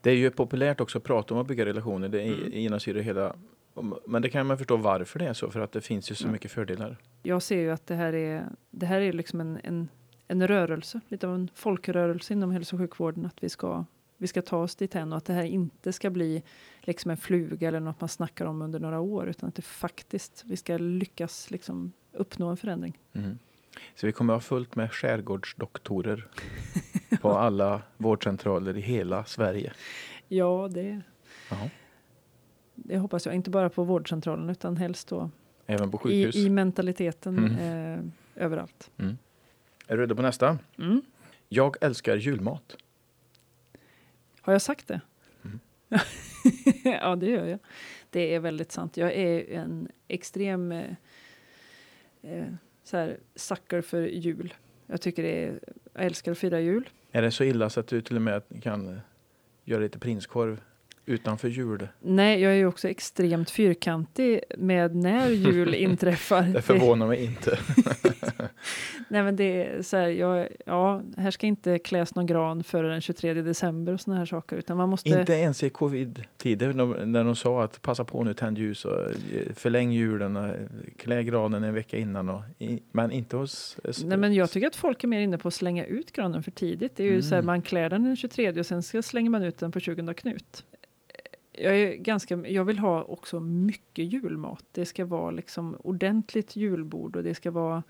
[0.00, 2.08] Det är ju populärt också att prata om att bygga relationer.
[2.08, 2.52] Det Mm.
[2.52, 3.36] genomsyrar hela...
[4.06, 5.50] Men det kan man förstå varför det är så.
[5.50, 6.96] För att det finns ju så mycket fördelar.
[7.22, 9.88] Jag ser ju att det här är, det här är liksom en, en,
[10.28, 13.26] en rörelse, lite av en folkrörelse inom hälso och sjukvården.
[13.26, 13.84] Att vi ska,
[14.16, 16.42] vi ska ta oss dit än och att det här inte ska bli
[16.80, 19.28] liksom en fluga eller något man snackar om under några år.
[19.28, 22.98] Utan att det faktiskt, vi ska lyckas liksom uppnå en förändring.
[23.12, 23.38] Mhm.
[23.94, 26.26] Så vi kommer att ha fullt med skärgårdsdoktorer
[27.20, 29.72] på alla vårdcentraler i hela Sverige.
[30.28, 31.00] Ja, det,
[31.50, 31.70] Jaha.
[32.74, 33.34] det hoppas jag.
[33.34, 35.30] Inte bara på vårdcentralen utan helst då
[35.66, 36.36] Även på sjukhus.
[36.36, 37.56] I, i mentaliteten Mm.
[38.36, 38.90] eh, överallt.
[39.86, 40.58] Är du redo på nästa?
[40.78, 41.02] Mm.
[41.48, 42.76] Jag älskar julmat.
[44.40, 45.00] Har jag sagt det?
[45.44, 45.60] Mm.
[47.02, 47.58] ja, det gör jag.
[48.10, 48.96] Det är väldigt sant.
[48.96, 50.90] Jag är en extrem eh,
[52.22, 52.44] eh,
[52.84, 54.54] så här, sucker för jul.
[54.86, 55.60] Jag tycker det är,
[55.94, 56.88] jag älskar att fira jul.
[57.12, 59.00] Är det så illa så att du till och med kan eh,
[59.64, 60.60] göra lite prinskorv
[61.06, 61.88] utanför jul?
[62.00, 66.42] Nej, jag är ju också extremt fyrkantig med när jul inträffar.
[66.42, 67.58] Det förvånar mig inte.
[69.12, 72.88] Nej, men det är så här, jag, ja, här ska inte kläs någon gran före
[72.88, 75.08] den 23 december och såna här saker, utan man måste...
[75.08, 76.72] Inte ens i covid-tider
[77.06, 80.54] när- de sa att passa på nu, tänd ljus och eh, förläng julen, och
[80.96, 82.28] klä granen en vecka innan.
[82.28, 82.40] Och,
[82.92, 83.76] men inte hos...
[84.04, 86.50] Nej, men jag tycker att folk är mer inne på att slänga ut granen för
[86.50, 86.96] tidigt.
[86.96, 87.46] Det är ju så här, Mm.
[87.46, 90.64] man klär den den 23 och sen ska slänger man ut den på 20 Knut.
[91.52, 94.64] Jag, är ganska, jag vill ha också mycket julmat.
[94.72, 97.82] Det ska vara liksom ordentligt julbord och det ska vara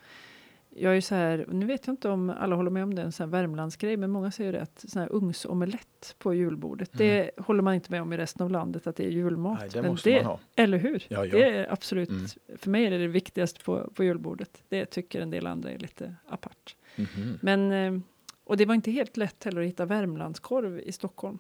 [0.77, 3.12] jag är så här, nu vet jag inte om alla håller med om det, en
[3.12, 7.62] sån här Värmlandsgrej, men många säger det att sån här ugnsоmelett på julbordet, det håller
[7.62, 9.59] man inte med om i resten av landet att det är julmat.
[9.59, 9.61] Mm.
[9.61, 10.41] Nej, det men måste det, man ha.
[10.57, 11.07] Eller hur?
[11.09, 11.39] Ja, ja.
[11.39, 12.27] Det är absolut, Mm.
[12.59, 14.62] för mig är det det viktigaste på, på julbordet.
[14.68, 16.77] Det tycker en del andra är lite apart.
[16.97, 17.39] Mhm.
[17.43, 18.01] Men, eh,
[18.45, 21.39] och det var inte helt lätt heller att hitta Värmlandskorv i Stockholm.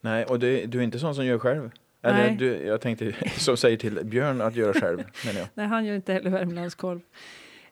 [0.00, 1.70] Nej, och du, du är inte sån som gör själv?
[2.02, 2.36] Eller Nej.
[2.38, 5.48] du, jag tänkte som säger till Björn att göra själv, menar jag.
[5.54, 7.00] Nej, han gör inte heller Värmlandskorv.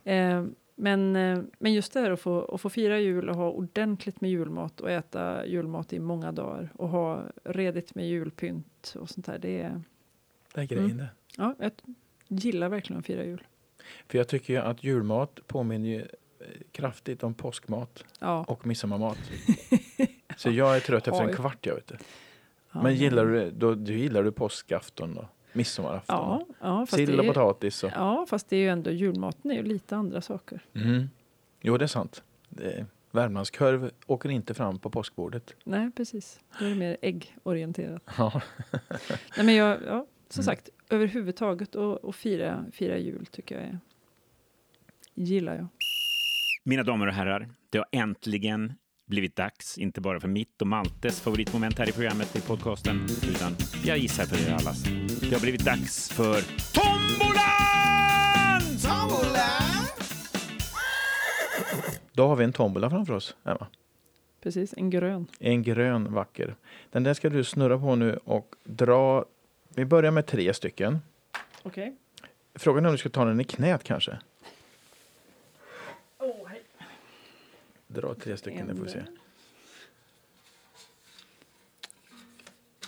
[0.04, 0.44] Eh,
[0.76, 4.20] men, eh, men just det här att få, att få fira jul och ha ordentligt
[4.20, 9.26] med julmat och äta julmat i många dagar och ha redigt med julpynt och sånt
[9.26, 9.38] där.
[9.38, 9.82] Det är,
[10.54, 10.96] Det är grejen Mm.
[10.96, 11.08] det.
[11.36, 11.72] ja, jag,
[12.28, 13.42] Gillar verkligen att fira jul.
[14.08, 18.44] För jag tycker ju att julmat påminner eh, kraftigt om påskmat Ja.
[18.48, 19.18] och midsommarmat.
[20.36, 21.98] Så jag är trött efter en kvart, jag vet det.
[22.82, 25.24] Men gillar du, då, du gillar du påskafton och
[25.54, 26.16] midsommarafton?
[26.16, 27.90] Ja, ja, fast Sill det och är, potatis och...
[27.94, 30.62] ja, fast det är ju ändå julmaten är ju lite andra saker.
[30.74, 31.08] Mm.
[31.60, 32.22] Jo, det är sant.
[32.48, 35.54] Det, Värmlandskorv åker inte fram på påskbordet.
[35.64, 36.40] Nej, precis.
[36.58, 38.02] Då är det mer äggorienterat.
[38.18, 38.42] Ja.
[39.36, 40.44] Nej, men jag, ja, som Mm.
[40.44, 43.78] sagt, överhuvudtaget och, och fira, fira jul tycker jag är,
[45.14, 45.66] gillar jag.
[46.64, 48.72] Mina damer och herrar, det har äntligen
[49.06, 53.00] blivit dags, inte bara för mitt och Maltes favoritmoment här i programmet i podcasten,
[53.30, 53.52] utan
[53.84, 54.84] jag gissar för er allas.
[55.28, 56.40] Det har blivit dags för
[56.72, 57.44] Tombolan!
[62.12, 63.66] Då har vi en tombola framför oss, Emma.
[64.40, 65.26] Precis, en grön.
[65.38, 66.56] En grön vacker.
[66.90, 69.24] Den där ska du snurra på nu och dra.
[69.68, 70.98] Vi börjar med tre stycken.
[71.62, 71.96] Okej.
[72.54, 74.18] Frågan är om du ska ta den i knät kanske?
[76.18, 76.62] Oh, hej.
[77.86, 79.02] Dra tre stycken, det får vi se.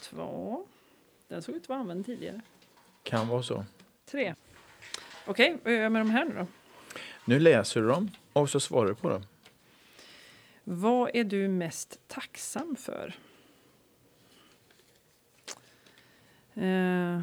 [0.01, 0.66] Två.
[1.29, 2.41] Den såg ut att vara använd tidigare.
[3.03, 3.64] Kan vara så.
[4.05, 4.35] Tre.
[5.27, 6.47] Okej, vad gör jag med de här nu då?
[7.24, 9.22] Nu läser du dem och så svarar du på dem.
[10.64, 13.14] Vad är du mest tacksam för?
[16.55, 17.22] Eh,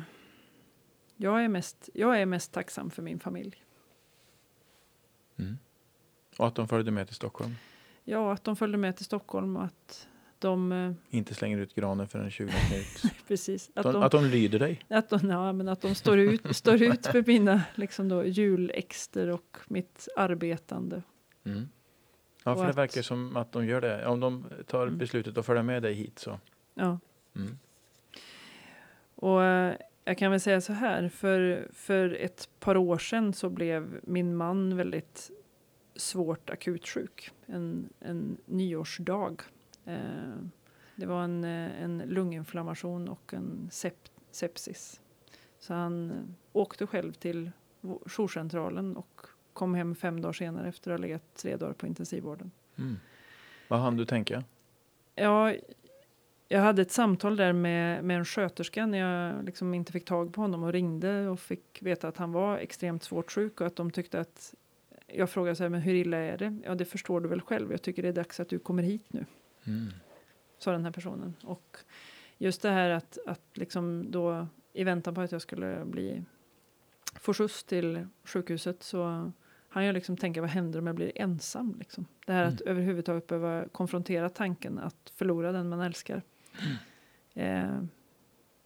[1.15, 3.63] jag, är mest, jag är mest tacksam för min familj.
[6.37, 7.55] Och att de följde med till Stockholm.
[8.03, 10.07] Ja, att de följde med till Stockholm och att
[10.43, 10.71] de...
[10.71, 13.13] Eh, Inte slänger ut granen förrän 20 ut.
[13.27, 13.71] precis.
[13.75, 14.79] Att De, att de lyder dig.
[14.89, 19.29] att de, ja, men att de står ut, står ut för mina liksom då, julexter
[19.29, 21.01] och mitt arbetande.
[21.45, 21.69] Mm.
[22.43, 24.05] Ja, Och för det att- verkar som att de gör det.
[24.05, 24.97] Om de tar Mm.
[24.97, 26.39] beslutet att följa med dig hit så.
[26.73, 26.99] Ja.
[27.35, 27.57] Mm.
[29.15, 29.75] Och eh,
[30.05, 34.35] jag kan väl säga så här, för, för ett par år sedan så blev min
[34.35, 35.31] man väldigt
[35.95, 37.31] svårt akutsjuk.
[37.45, 39.35] En, en nyårsdag.
[39.85, 40.35] Eh,
[40.95, 45.01] det var en, eh, en lunginflammation och en sep, sepsis.
[45.59, 46.17] Så han eh,
[46.53, 47.51] åkte själv till
[48.05, 49.21] jourcentralen och
[49.53, 52.51] kom hem fem dagar senare efter att ha legat tre dagar på intensivvården.
[52.77, 52.95] Mm.
[53.67, 54.43] Vad hann du tänka?
[55.15, 55.53] Ja,
[56.47, 60.33] jag hade ett samtal där med, med en sköterska när jag liksom inte fick tag
[60.33, 63.75] på honom och ringde och fick veta att han var extremt svårt sjuk och att
[63.75, 64.53] de tyckte att
[65.07, 66.57] jag frågade så här, men hur illa är det?
[66.65, 67.71] Ja, det förstår du väl själv.
[67.71, 69.25] Jag tycker det är dags att du kommer hit nu,
[69.67, 69.93] Mm.
[70.57, 71.35] sa den här personen.
[71.43, 71.77] Och
[72.37, 76.23] just det här att, att liksom då i väntan på att jag skulle bli
[77.15, 79.31] få skjuts till sjukhuset så
[79.69, 81.75] han jag liksom tänka vad händer om jag blir ensam?
[81.79, 82.05] Liksom.
[82.25, 86.21] Det här att överhuvudtaget behöva konfrontera tanken att förlora den man älskar.
[87.33, 87.83] Eh,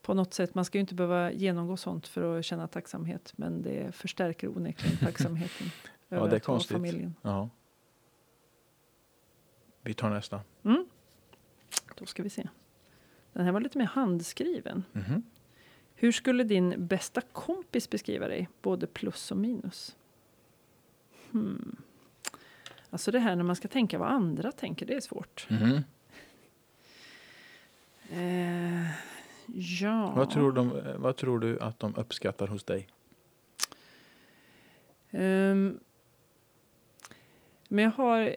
[0.02, 3.62] på något sätt, man ska ju inte behöva genomgå sånt för att känna tacksamhet men
[3.62, 5.68] det förstärker onekligen tacksamheten.
[6.10, 6.78] Ja, över det är att konstigt.
[6.78, 7.16] familjen.
[7.22, 7.50] Ja.
[9.88, 10.42] Vi tar nästa.
[10.64, 10.86] Mm.
[11.96, 12.48] Då ska vi se.
[13.34, 14.84] Den här var lite mer handskriven.
[14.92, 15.24] Mhm.
[15.96, 19.96] Hur skulle din bästa kompis beskriva dig, både plus och minus?
[21.32, 21.76] Hmm.
[22.90, 25.48] Alltså det här när man ska tänka vad andra tänker, det är svårt.
[25.50, 25.84] Mhm.
[28.10, 28.92] Eh,
[29.82, 30.14] ja.
[30.16, 32.88] Vad, tror de, vad tror du att de uppskattar hos dig?
[35.12, 35.80] Ehm,
[37.68, 38.36] men jag har,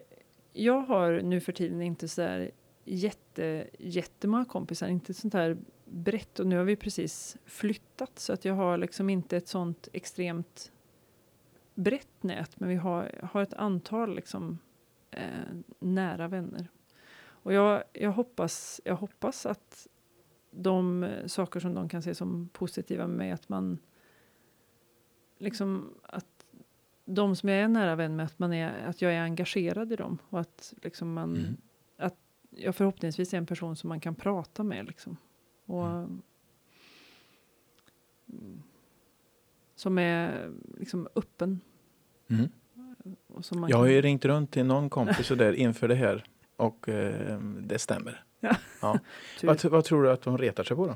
[0.53, 2.51] jag har nu för tiden inte så där
[2.83, 8.45] jätte, jättemånga kompisar, inte sånt här brett och nu har vi precis flyttat så att
[8.45, 10.71] jag har liksom inte ett sånt extremt
[11.75, 14.57] brett nät men vi har, har ett antal liksom
[15.11, 16.67] eh, nära vänner.
[17.43, 19.87] Och jag, jag, hoppas, jag hoppas att
[20.51, 23.79] de saker som de kan se som positiva med mig, att man
[25.37, 26.30] liksom att
[27.13, 29.95] de som jag är nära vän med, att, man är, att jag är engagerad i
[29.95, 31.57] dem och att liksom man, Mm.
[31.97, 32.15] att
[32.49, 35.17] jag förhoppningsvis är en person som man kan prata med liksom.
[35.65, 36.21] Och Mm.
[38.29, 38.61] mm,
[39.75, 41.59] som är liksom öppen.
[42.29, 42.49] Mm.
[43.27, 45.87] Och som man Jag har kan, ju ringt runt till någon kompis och där inför
[45.87, 46.23] det här
[46.55, 48.23] och eh, det stämmer.
[49.39, 49.47] tur.
[49.47, 50.95] Vad, vad tror du att de retar sig på då?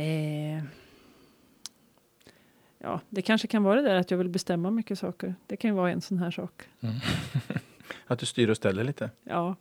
[0.00, 0.62] Eh,
[2.86, 5.34] ja, det kanske kan vara det där att jag vill bestämma mycket saker.
[5.46, 6.62] Det kan ju vara en sån här sak.
[8.06, 9.10] Att du styr och ställer lite?
[9.24, 9.56] Ja.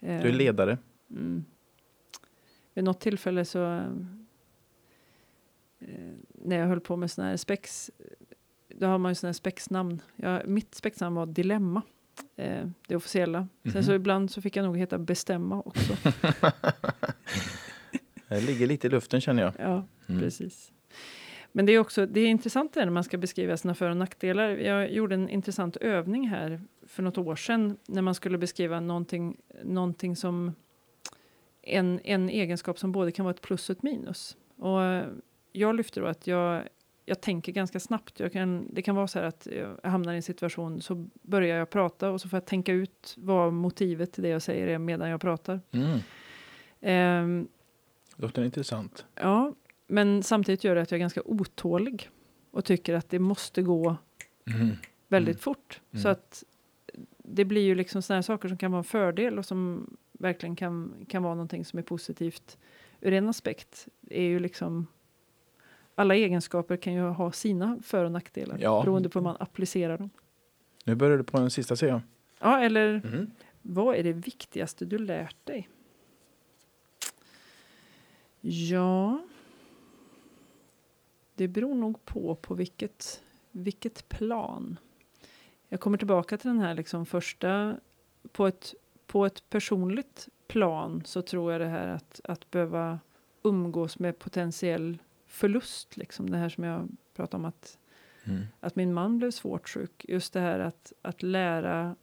[0.00, 0.78] Eh, Du är ledare.
[1.10, 1.44] Mm.
[2.74, 3.64] Vid något tillfälle så
[5.78, 7.90] eh, när jag höll på med såna här spex,
[8.68, 10.00] då har man ju såna här spexnamn.
[10.16, 11.82] Jag, mitt spexnamn var Dilemma,
[12.36, 13.48] eh, det officiella.
[13.62, 13.82] Sen Mhm.
[13.82, 15.94] så ibland så fick jag nog heta Bestämma också.
[18.28, 19.52] Det ligger lite i luften känner jag.
[19.58, 20.20] ja, Mm.
[20.20, 20.72] precis.
[21.56, 24.48] Men det är också det är intressant när man ska beskriva sina för och nackdelar.
[24.48, 29.36] Jag gjorde en intressant övning här för något år sedan när man skulle beskriva någonting,
[29.64, 30.52] någonting som
[31.62, 34.36] en, en egenskap som både kan vara ett plus och ett minus.
[34.56, 34.80] Och
[35.52, 36.68] jag lyfter då att jag,
[37.04, 38.20] jag tänker ganska snabbt.
[38.20, 41.58] Jag kan, det kan vara så här att jag hamnar i en situation så börjar
[41.58, 44.78] jag prata och så får jag tänka ut vad motivet till det jag säger är
[44.78, 45.60] medan jag pratar.
[45.72, 47.24] Mm.
[47.24, 47.48] Um,
[48.16, 49.06] Låter intressant.
[49.14, 49.54] Ja,
[49.86, 52.10] men samtidigt gör det att jag är ganska otålig
[52.50, 53.96] och tycker att det måste gå
[54.46, 54.76] Mm.
[55.08, 55.40] väldigt Mm.
[55.42, 55.80] fort.
[55.92, 56.02] Mm.
[56.02, 56.44] Så att
[57.18, 60.94] det blir ju liksom sådana saker som kan vara en fördel och som verkligen kan,
[61.08, 62.58] kan vara någonting som är positivt
[63.00, 63.88] ur en aspekt.
[64.10, 64.86] är ju liksom
[65.94, 68.82] alla egenskaper kan ju ha sina för och nackdelar Ja.
[68.82, 70.10] beroende på hur man applicerar dem.
[70.84, 72.02] Nu börjar du på den sista sidan.
[72.40, 73.30] Ja, eller Mm.
[73.62, 75.68] vad är det viktigaste du lärt dig?
[78.40, 79.20] Ja,
[81.34, 84.78] det beror nog på på vilket, vilket plan.
[85.68, 87.76] Jag kommer tillbaka till den här liksom första,
[88.32, 88.74] på ett,
[89.06, 92.98] på ett personligt plan så tror jag det här att, att behöva
[93.42, 97.78] umgås med potentiell förlust, liksom det här som jag pratade om att
[98.26, 98.42] Mm.
[98.60, 100.04] att min man blev svårt sjuk.
[100.08, 101.96] Just det här att, att lära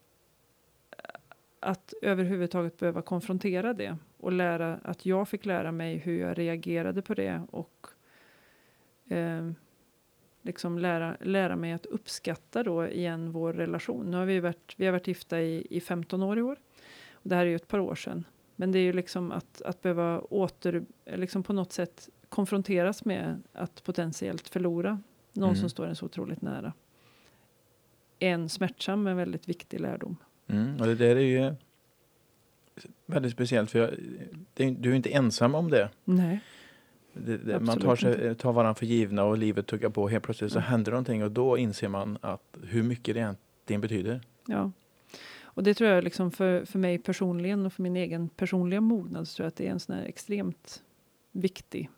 [1.60, 7.02] att överhuvudtaget behöva konfrontera det och lära att jag fick lära mig hur jag reagerade
[7.02, 7.88] på det och
[9.12, 9.52] eh,
[10.42, 14.12] liksom lära, lära mig att uppskatta då igen vår relation.
[14.12, 16.58] Nu har vi varit, vi har varit gifta i, i 15 år i år
[17.14, 18.26] och det här är ju ett par år sedan.
[18.56, 23.42] Men det är ju liksom att, att behöva åter, liksom på något sätt konfronteras med
[23.54, 25.00] att potentiellt förlora
[25.34, 25.60] någon Mm.
[25.60, 26.74] som står en så otroligt nära.
[28.20, 30.18] En smärtsam men väldigt viktig lärdom.
[30.48, 30.80] Mm.
[30.80, 31.56] Och det där är ju
[33.06, 33.90] väldigt speciellt för jag,
[34.54, 35.90] det du är inte ensam om det.
[36.04, 36.40] Nej.
[37.14, 40.08] Det, det man tar, sig, tar varandra för givna och livet tuggar på.
[40.08, 40.70] Helt plötsligt så Mm.
[40.72, 44.22] händer någonting och då inser man att hur mycket det egentligen betyder.
[44.48, 44.72] Ja.
[45.54, 49.28] Och det tror jag liksom för, för mig personligen och för min egen personliga mognad
[49.28, 50.84] så tror jag att det är en sån här extremt
[51.32, 51.90] viktig,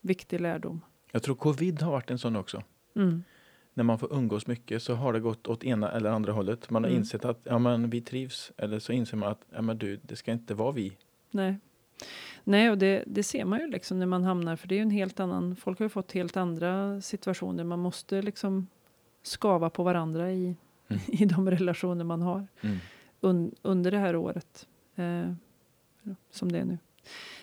[0.00, 0.80] viktig lärdom.
[1.12, 2.62] Jag tror covid har varit en sån också.
[2.96, 3.22] Mm.
[3.74, 6.70] När man får umgås mycket så har det gått åt ena eller andra hållet.
[6.70, 7.00] Man har Mm.
[7.00, 8.52] insett att ja, men vi trivs.
[8.56, 10.96] Eller så inser man att ja, men du, det ska inte vara vi.
[11.30, 11.56] Nej.
[12.44, 14.82] Nej, och det, det ser man ju liksom när man hamnar, för det är ju
[14.82, 17.64] en helt annan, folk har ju fått helt andra situationer.
[17.64, 18.66] Man måste liksom
[19.22, 20.56] skava på varandra i,
[20.88, 21.02] Mm.
[21.08, 22.46] i de relationer man har.
[23.20, 24.68] un, under det här året.
[24.94, 25.32] Eh,
[26.30, 26.78] som det är nu.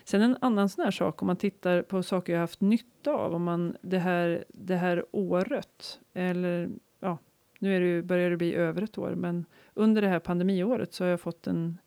[0.04, 3.36] Sen en annan sån här sak om man tittar på saker jag haft nytta av.
[3.36, 6.00] Om man det här, det här året.
[6.14, 7.18] Eller ja,
[7.60, 9.16] nu är det ju, börjar det bli över ett år.
[9.16, 11.78] Men under det här pandemiåret så har jag fått en,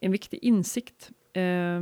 [0.00, 1.10] en viktig insikt.
[1.34, 1.80] Eh,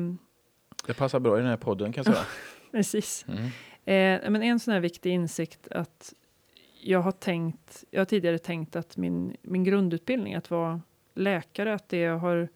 [0.86, 2.26] Det passar bra i den här podden kan jag säga.
[2.70, 3.26] precis.
[3.28, 3.44] Mm.
[3.84, 6.14] Eh, men en sån här viktig insikt att
[6.80, 10.80] jag har tänkt, jag har tidigare tänkt att min, min grundutbildning att vara
[11.14, 12.48] läkare, att det jag har,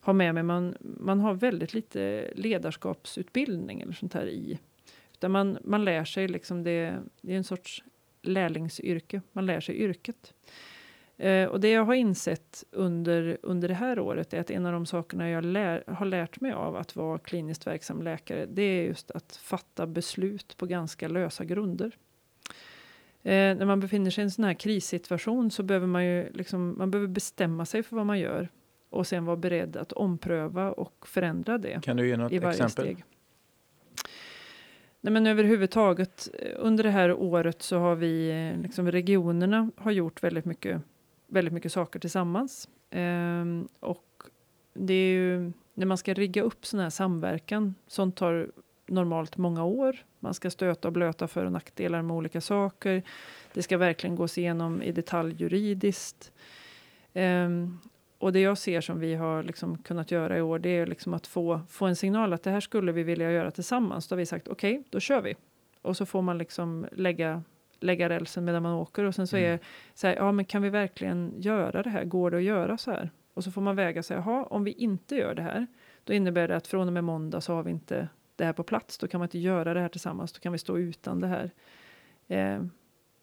[0.00, 4.58] har med mig, man, man har väldigt lite ledarskapsutbildning eller sånt här i.
[5.12, 7.84] Utan man, man lär sig liksom det, det är en sorts
[8.22, 10.34] lärlingsyrke, man lär sig yrket.
[11.16, 14.72] Eh, och det jag har insett under, under det här året är att en av
[14.72, 18.84] de sakerna jag lär, har lärt mig av att vara kliniskt verksam läkare, det är
[18.84, 21.96] just att fatta beslut på ganska lösa grunder.
[23.22, 26.74] Eh, när man befinner sig i en sån här krissituation så behöver man ju liksom,
[26.78, 28.48] man behöver bestämma sig för vad man gör
[28.90, 32.64] och sen vara beredd att ompröva och förändra det Kan du ge något i varje
[32.64, 32.84] exempel?
[32.84, 33.04] steg.
[35.00, 39.90] Nej, men överhuvudtaget eh, under det här året så har vi, eh, liksom regionerna har
[39.90, 40.82] gjort väldigt mycket,
[41.32, 42.68] väldigt mycket saker tillsammans.
[42.90, 44.22] Ehm, och
[44.74, 48.50] det är ju, när man ska rigga upp sån här samverkan, sånt tar
[48.86, 49.96] normalt många år.
[50.20, 53.02] Man ska stöta och blöta för och nackdelar med olika saker.
[53.52, 56.32] Det ska verkligen gås igenom i detalj juridiskt.
[57.14, 57.78] Um,
[58.18, 61.14] och det jag ser som vi har liksom kunnat göra i år, det är liksom
[61.14, 64.08] att få, få en signal att det här skulle vi vilja göra tillsammans.
[64.08, 65.34] Då har vi sagt okej, okay, då kör vi.
[65.82, 67.42] Och så får man liksom lägga,
[67.82, 69.04] lägga rälsen medan man åker.
[69.04, 69.52] Och sen så Mm.
[69.52, 69.58] är
[69.94, 72.04] så här, ja men kan vi verkligen göra det här?
[72.04, 73.10] Går det att göra så här?
[73.34, 75.66] Och så får man väga sig, jaha, om vi inte gör det här,
[76.04, 78.62] då innebär det att från och med måndag så har vi inte det här på
[78.62, 78.98] plats.
[78.98, 81.50] Då kan man inte göra det här tillsammans, då kan vi stå utan det här.
[82.28, 82.64] Eh,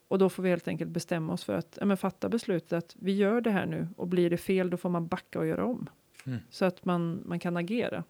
[0.07, 2.95] och då får vi helt enkelt bestämma oss för att ja, men fatta beslutet att
[2.99, 5.65] vi gör det här nu och blir det fel då får man backa och göra
[5.65, 5.89] om.
[6.25, 6.39] Mm.
[6.49, 8.03] Så att man, man kan agera.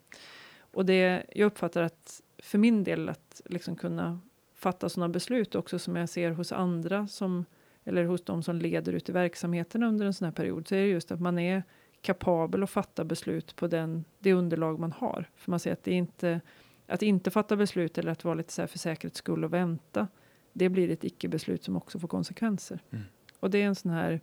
[0.60, 4.20] Och det, jag uppfattar att för min del att liksom kunna
[4.60, 7.44] fatta sådana beslut också som jag ser hos andra som
[7.84, 10.80] eller hos de som leder ut i verksamheten under en sån här period så är
[10.80, 11.62] det just att man är
[12.02, 15.30] kapabel att fatta beslut på den, det underlag man har.
[15.36, 16.40] För man ser att det är inte
[16.86, 20.08] att inte fatta beslut eller att vara lite så här för säkerhets skull och vänta
[20.52, 22.82] det blir ett icke-beslut som också får konsekvenser.
[22.90, 23.04] Mm.
[23.40, 24.20] Och det är en sån här,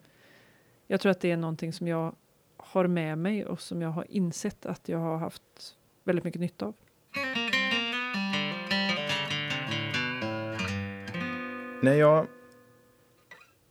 [0.88, 2.16] jag tror att det är någonting som jag
[2.58, 6.66] har med mig och som jag har insett att jag har haft väldigt mycket nytta
[6.66, 6.74] av.
[11.82, 12.28] När jag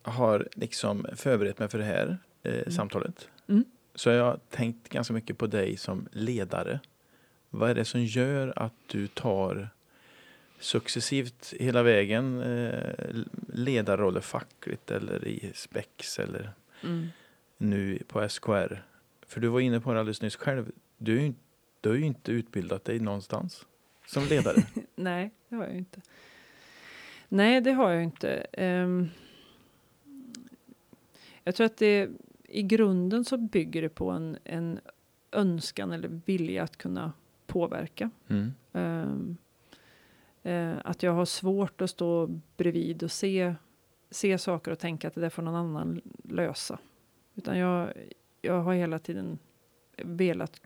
[0.03, 2.71] har liksom förberett mig för det här eh, Mm.
[2.71, 3.65] samtalet Mm.
[3.95, 6.81] så har jag tänkt ganska mycket på dig som ledare.
[7.51, 9.69] Vad är det som gör att du tar
[10.59, 13.07] successivt hela vägen eh,
[13.49, 16.51] ledarroller fackligt eller i Spex eller
[16.83, 17.07] Mm.
[17.57, 18.83] nu på SKR?
[19.27, 20.73] För du var inne på det alldeles nyss själv.
[20.99, 21.35] Du,
[21.81, 23.67] du har ju inte utbildat dig någonstans
[24.07, 24.57] som ledare.
[24.95, 26.01] Nej, det har jag inte.
[27.29, 28.47] Nej, det har jag inte.
[28.53, 29.09] Ehm,
[31.45, 32.09] jag tror att det
[32.49, 34.81] i grunden så bygger det på en, en
[35.33, 37.13] önskan eller vilja att kunna
[37.47, 38.11] påverka.
[38.29, 38.53] Mm.
[38.73, 39.37] Ehm,
[40.43, 43.55] eh, att jag har svårt att stå bredvid och se,
[44.11, 46.79] se saker och tänka att det där får någon annan lösa.
[47.35, 47.93] Utan jag,
[48.43, 49.39] jag har hela tiden
[49.97, 50.61] velat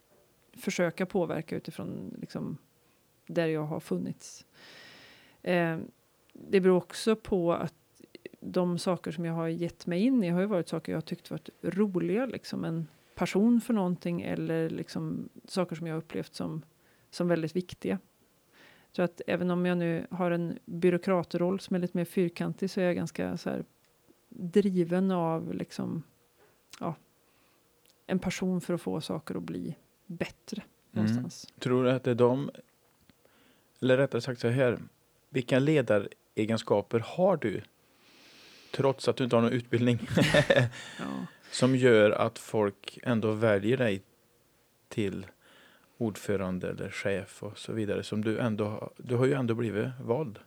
[0.52, 2.58] försöka påverka utifrån liksom,
[3.26, 4.46] där jag har funnits.
[5.42, 5.78] Eh,
[6.48, 7.74] det beror också på att
[8.40, 11.30] de saker som jag har gett mig in i har ju varit saker jag tyckt
[11.30, 16.62] varit roliga, liksom en passion för någonting eller liksom saker som jag upplevt som,
[17.10, 17.98] som väldigt viktiga.
[18.92, 22.80] Så att även om jag nu har en byråkratroll som är lite mer fyrkantig så
[22.80, 23.64] är jag ganska så här
[24.28, 26.02] driven av liksom,
[26.80, 26.94] ja,
[28.06, 29.76] en passion för att få saker att bli
[30.06, 31.46] bättre någonstans.
[31.58, 32.50] Tror du att det är de,
[33.80, 34.78] eller rättare sagt så här,
[35.28, 35.58] vilka
[36.34, 37.62] ledaregenskaper har du,
[38.70, 39.98] trots att du inte har någon utbildning,
[40.98, 41.26] Ja.
[41.50, 44.02] som gör att folk ändå väljer dig
[44.88, 45.26] till
[45.98, 49.88] ordförande eller chef och så vidare, som du ändå har, du har ju ändå blivit
[50.00, 50.38] vald.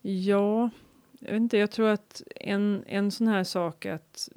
[0.00, 0.70] Ja,
[1.18, 4.28] jag vet inte, jag tror att en, en sån här sak att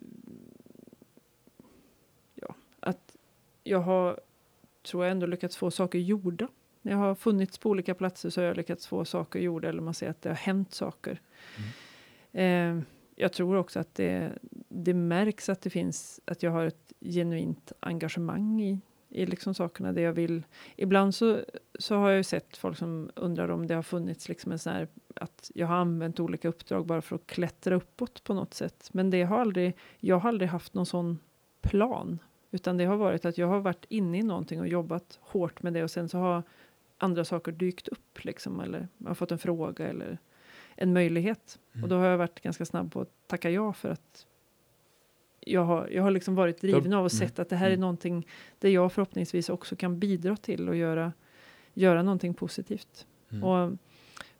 [2.35, 3.15] ja, att
[3.63, 4.19] jag har,
[4.83, 6.47] tror jag ändå lyckats få saker gjorda.
[6.87, 9.93] Jag har funnits på olika platser så har jag lyckats få saker gjorda eller man
[9.93, 11.21] ser att det har hänt saker.
[12.31, 12.79] Eh,
[13.15, 14.31] jag tror också att det,
[14.69, 18.79] det märks att det finns, att jag har ett genuint engagemang i,
[19.09, 20.43] i liksom sakerna det jag vill.
[20.75, 21.39] Ibland så,
[21.79, 24.73] så har jag ju sett folk som undrar om det har funnits liksom en sån
[24.73, 28.89] här att jag har använt olika uppdrag bara för att klättra uppåt på något sätt.
[28.91, 31.19] Men det har aldrig, jag har aldrig haft någon sån
[31.61, 32.19] plan.
[32.51, 35.73] Utan det har varit att jag har varit inne i någonting och jobbat hårt med
[35.73, 36.43] det och sen så har
[36.97, 38.59] andra saker dykt upp liksom.
[38.59, 40.17] Eller man har fått en fråga eller
[40.75, 41.59] en möjlighet.
[41.83, 44.25] Och då har jag varit ganska snabb på att tacka ja för att
[45.39, 47.27] jag har, jag har liksom varit driven av och Mm.
[47.27, 47.81] sett att det här är Mm.
[47.81, 48.27] någonting
[48.59, 51.13] där jag förhoppningsvis också kan bidra till och göra,
[51.73, 53.07] göra någonting positivt.
[53.29, 53.43] Mm.
[53.43, 53.77] Och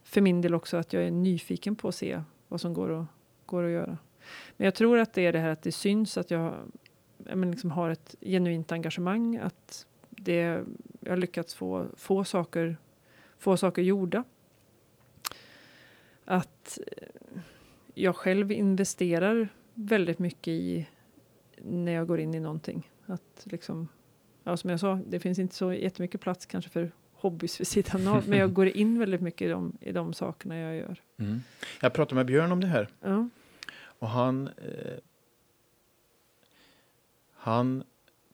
[0.04, 3.06] för min del också att jag är nyfiken på att se vad som går att,
[3.46, 3.98] går att göra.
[4.58, 6.54] Men jag tror att det är det här att det syns att jag,
[7.18, 9.38] jag men liksom har ett genuint engagemang.
[9.38, 9.88] Att
[10.18, 10.64] det,
[11.00, 12.78] jag har lyckats få, få, saker,
[13.38, 14.24] få saker gjorda.
[16.26, 17.08] Att eh,
[17.94, 20.88] jag själv investerar väldigt mycket i
[21.58, 22.92] när jag går in i någonting.
[23.06, 23.88] Att liksom,
[24.44, 28.08] ja, som jag sa, det finns inte så jättemycket plats kanske för hobbys vid sidan
[28.08, 31.02] av, men jag går in väldigt mycket i de, i de sakerna jag gör.
[31.18, 31.40] Mm.
[31.82, 33.30] Jag pratade med Björn om det här Ja.
[34.00, 34.98] och han eh,
[37.34, 37.84] han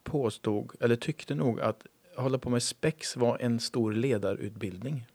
[0.04, 1.86] påstod, eller tyckte nog att
[2.16, 5.08] hålla på med spex var en stor ledarutbildning.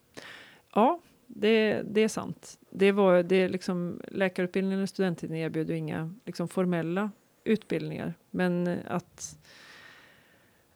[0.74, 2.58] Ja, det, det är sant.
[2.70, 7.10] Det var det är liksom, läkarutbildningen och studenttiden erbjuder inga liksom, formella
[7.44, 8.14] utbildningar.
[8.30, 9.38] Men eh, att,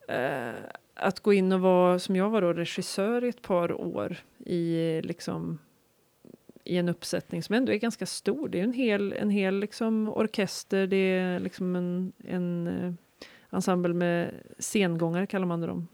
[0.08, 0.52] eh,
[0.94, 5.00] att gå in och vara, som jag var då, regissör i ett par år i,
[5.02, 5.58] liksom,
[6.64, 8.48] i en uppsättning som ändå är ganska stor.
[8.48, 12.92] Det är en hel, en hel liksom, orkester, det är liksom en, en eh,
[13.53, 15.88] ensemble med sengångare kallar man dem,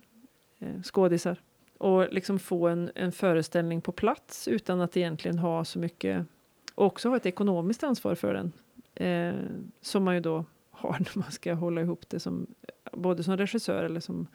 [0.58, 1.40] eh, skådisar
[1.78, 6.26] och liksom få en, en föreställning på plats utan att egentligen ha så mycket
[6.74, 8.52] och också ha ett ekonomiskt ansvar för den
[8.94, 9.40] eh,
[9.80, 12.46] som man ju då har när man ska hålla ihop det som
[12.92, 14.26] både som regissör eller som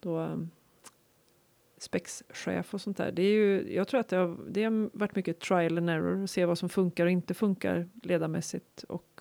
[0.00, 0.50] då um,
[1.78, 3.12] spexchef och sånt där.
[3.12, 6.22] Det är ju, jag tror att det har, det har varit mycket trial and error
[6.22, 9.20] och se vad som funkar och inte funkar ledarmässigt och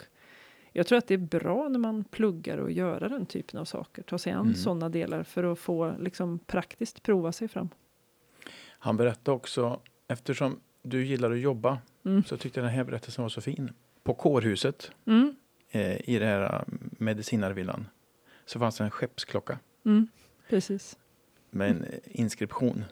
[0.73, 4.03] jag tror att det är bra när man pluggar och göra den typen av saker,
[4.03, 4.55] ta sig an Mm.
[4.55, 7.69] sådana delar för att få liksom praktiskt prova sig fram.
[8.81, 12.23] Han berättade också, eftersom du gillar att jobba, Mm.
[12.23, 13.71] så tyckte jag den här berättelsen var så fin.
[14.03, 15.35] På kårhuset Mm.
[15.71, 16.61] eh, i den här eh,
[16.97, 17.87] medicinarvillan
[18.45, 20.07] så fanns det en skeppsklocka Mm.
[20.49, 20.97] Precis.
[21.49, 22.83] med en eh, inskription.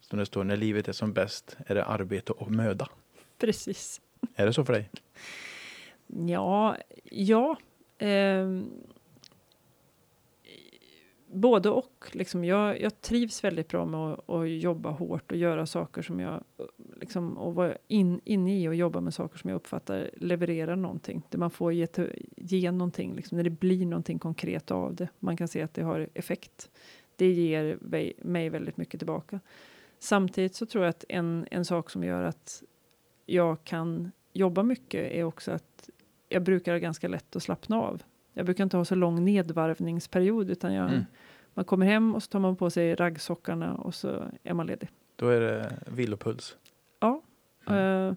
[0.00, 2.88] Som det står, när livet är som bäst är det arbete och möda.
[3.38, 4.00] Precis.
[4.34, 4.90] Är det så för dig?
[6.08, 6.76] Ja,
[7.10, 7.56] ja.
[7.98, 8.62] Eh,
[11.32, 12.08] både och.
[12.12, 16.20] Liksom jag, jag trivs väldigt bra med att, att, jobba hårt och göra saker som
[16.20, 16.44] jag...
[17.00, 21.22] Liksom, och vara in, inne i och jobba med saker som jag uppfattar levererar någonting.
[21.28, 21.86] Där man får ge,
[22.36, 25.08] ge någonting, liksom, när det blir någonting konkret av det.
[25.18, 26.70] Man kan se att det har effekt.
[27.16, 27.78] Det ger
[28.24, 29.40] mig väldigt mycket tillbaka.
[29.98, 32.62] Samtidigt så tror jag att en, en sak som gör att
[33.26, 35.90] jag kan jobba mycket är också att
[36.28, 38.02] jag brukar ha ganska lätt att slappna av.
[38.32, 41.04] Jag brukar inte ha så lång nedvarvningsperiod utan jag, mm.
[41.54, 44.88] man kommer hem och så tar man på sig raggsockarna och så är man ledig.
[45.16, 46.56] Då är det vilopuls?
[47.00, 47.22] Ja.
[47.66, 48.08] Mm.
[48.08, 48.14] Uh,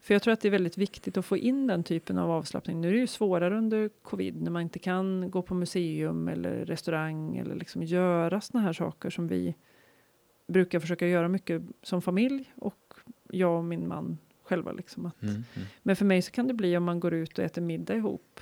[0.00, 2.80] för jag tror att det är väldigt viktigt att få in den typen av avslappning.
[2.80, 6.64] Nu är det ju svårare under covid när man inte kan gå på museum eller
[6.64, 9.54] restaurang eller liksom göra såna här saker som vi
[10.46, 12.94] brukar försöka göra mycket som familj och
[13.30, 14.18] jag och min man
[14.48, 14.72] själva.
[14.72, 15.68] Liksom att, mm, mm.
[15.82, 18.40] Men för mig så kan det bli om man går ut och äter middag ihop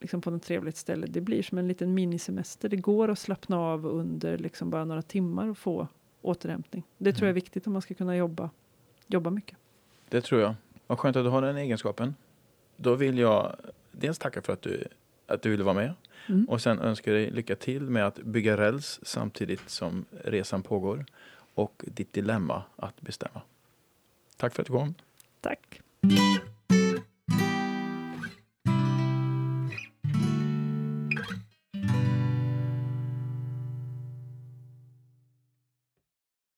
[0.00, 1.06] liksom på något trevligt ställe.
[1.06, 2.68] Det blir som en liten minisemester.
[2.68, 5.88] Det går att slappna av under liksom bara några timmar och få
[6.22, 6.84] återhämtning.
[6.98, 7.16] Det mm.
[7.16, 7.34] tror jag är mm.
[7.34, 8.50] viktigt om man ska kunna jobba,
[9.06, 9.58] jobba mycket.
[10.08, 10.54] Det tror jag.
[10.86, 12.14] Vad skönt att du har den egenskapen.
[12.76, 13.56] Då vill jag
[13.92, 14.84] dels tacka för att du,
[15.26, 15.94] att du ville vara med
[16.28, 16.48] mm.
[16.48, 21.04] och sen önska dig lycka till med att bygga räls samtidigt som resan pågår
[21.54, 23.40] och ditt dilemma att bestämma.
[24.36, 24.94] Tack för att du kom.
[25.42, 25.80] Tack.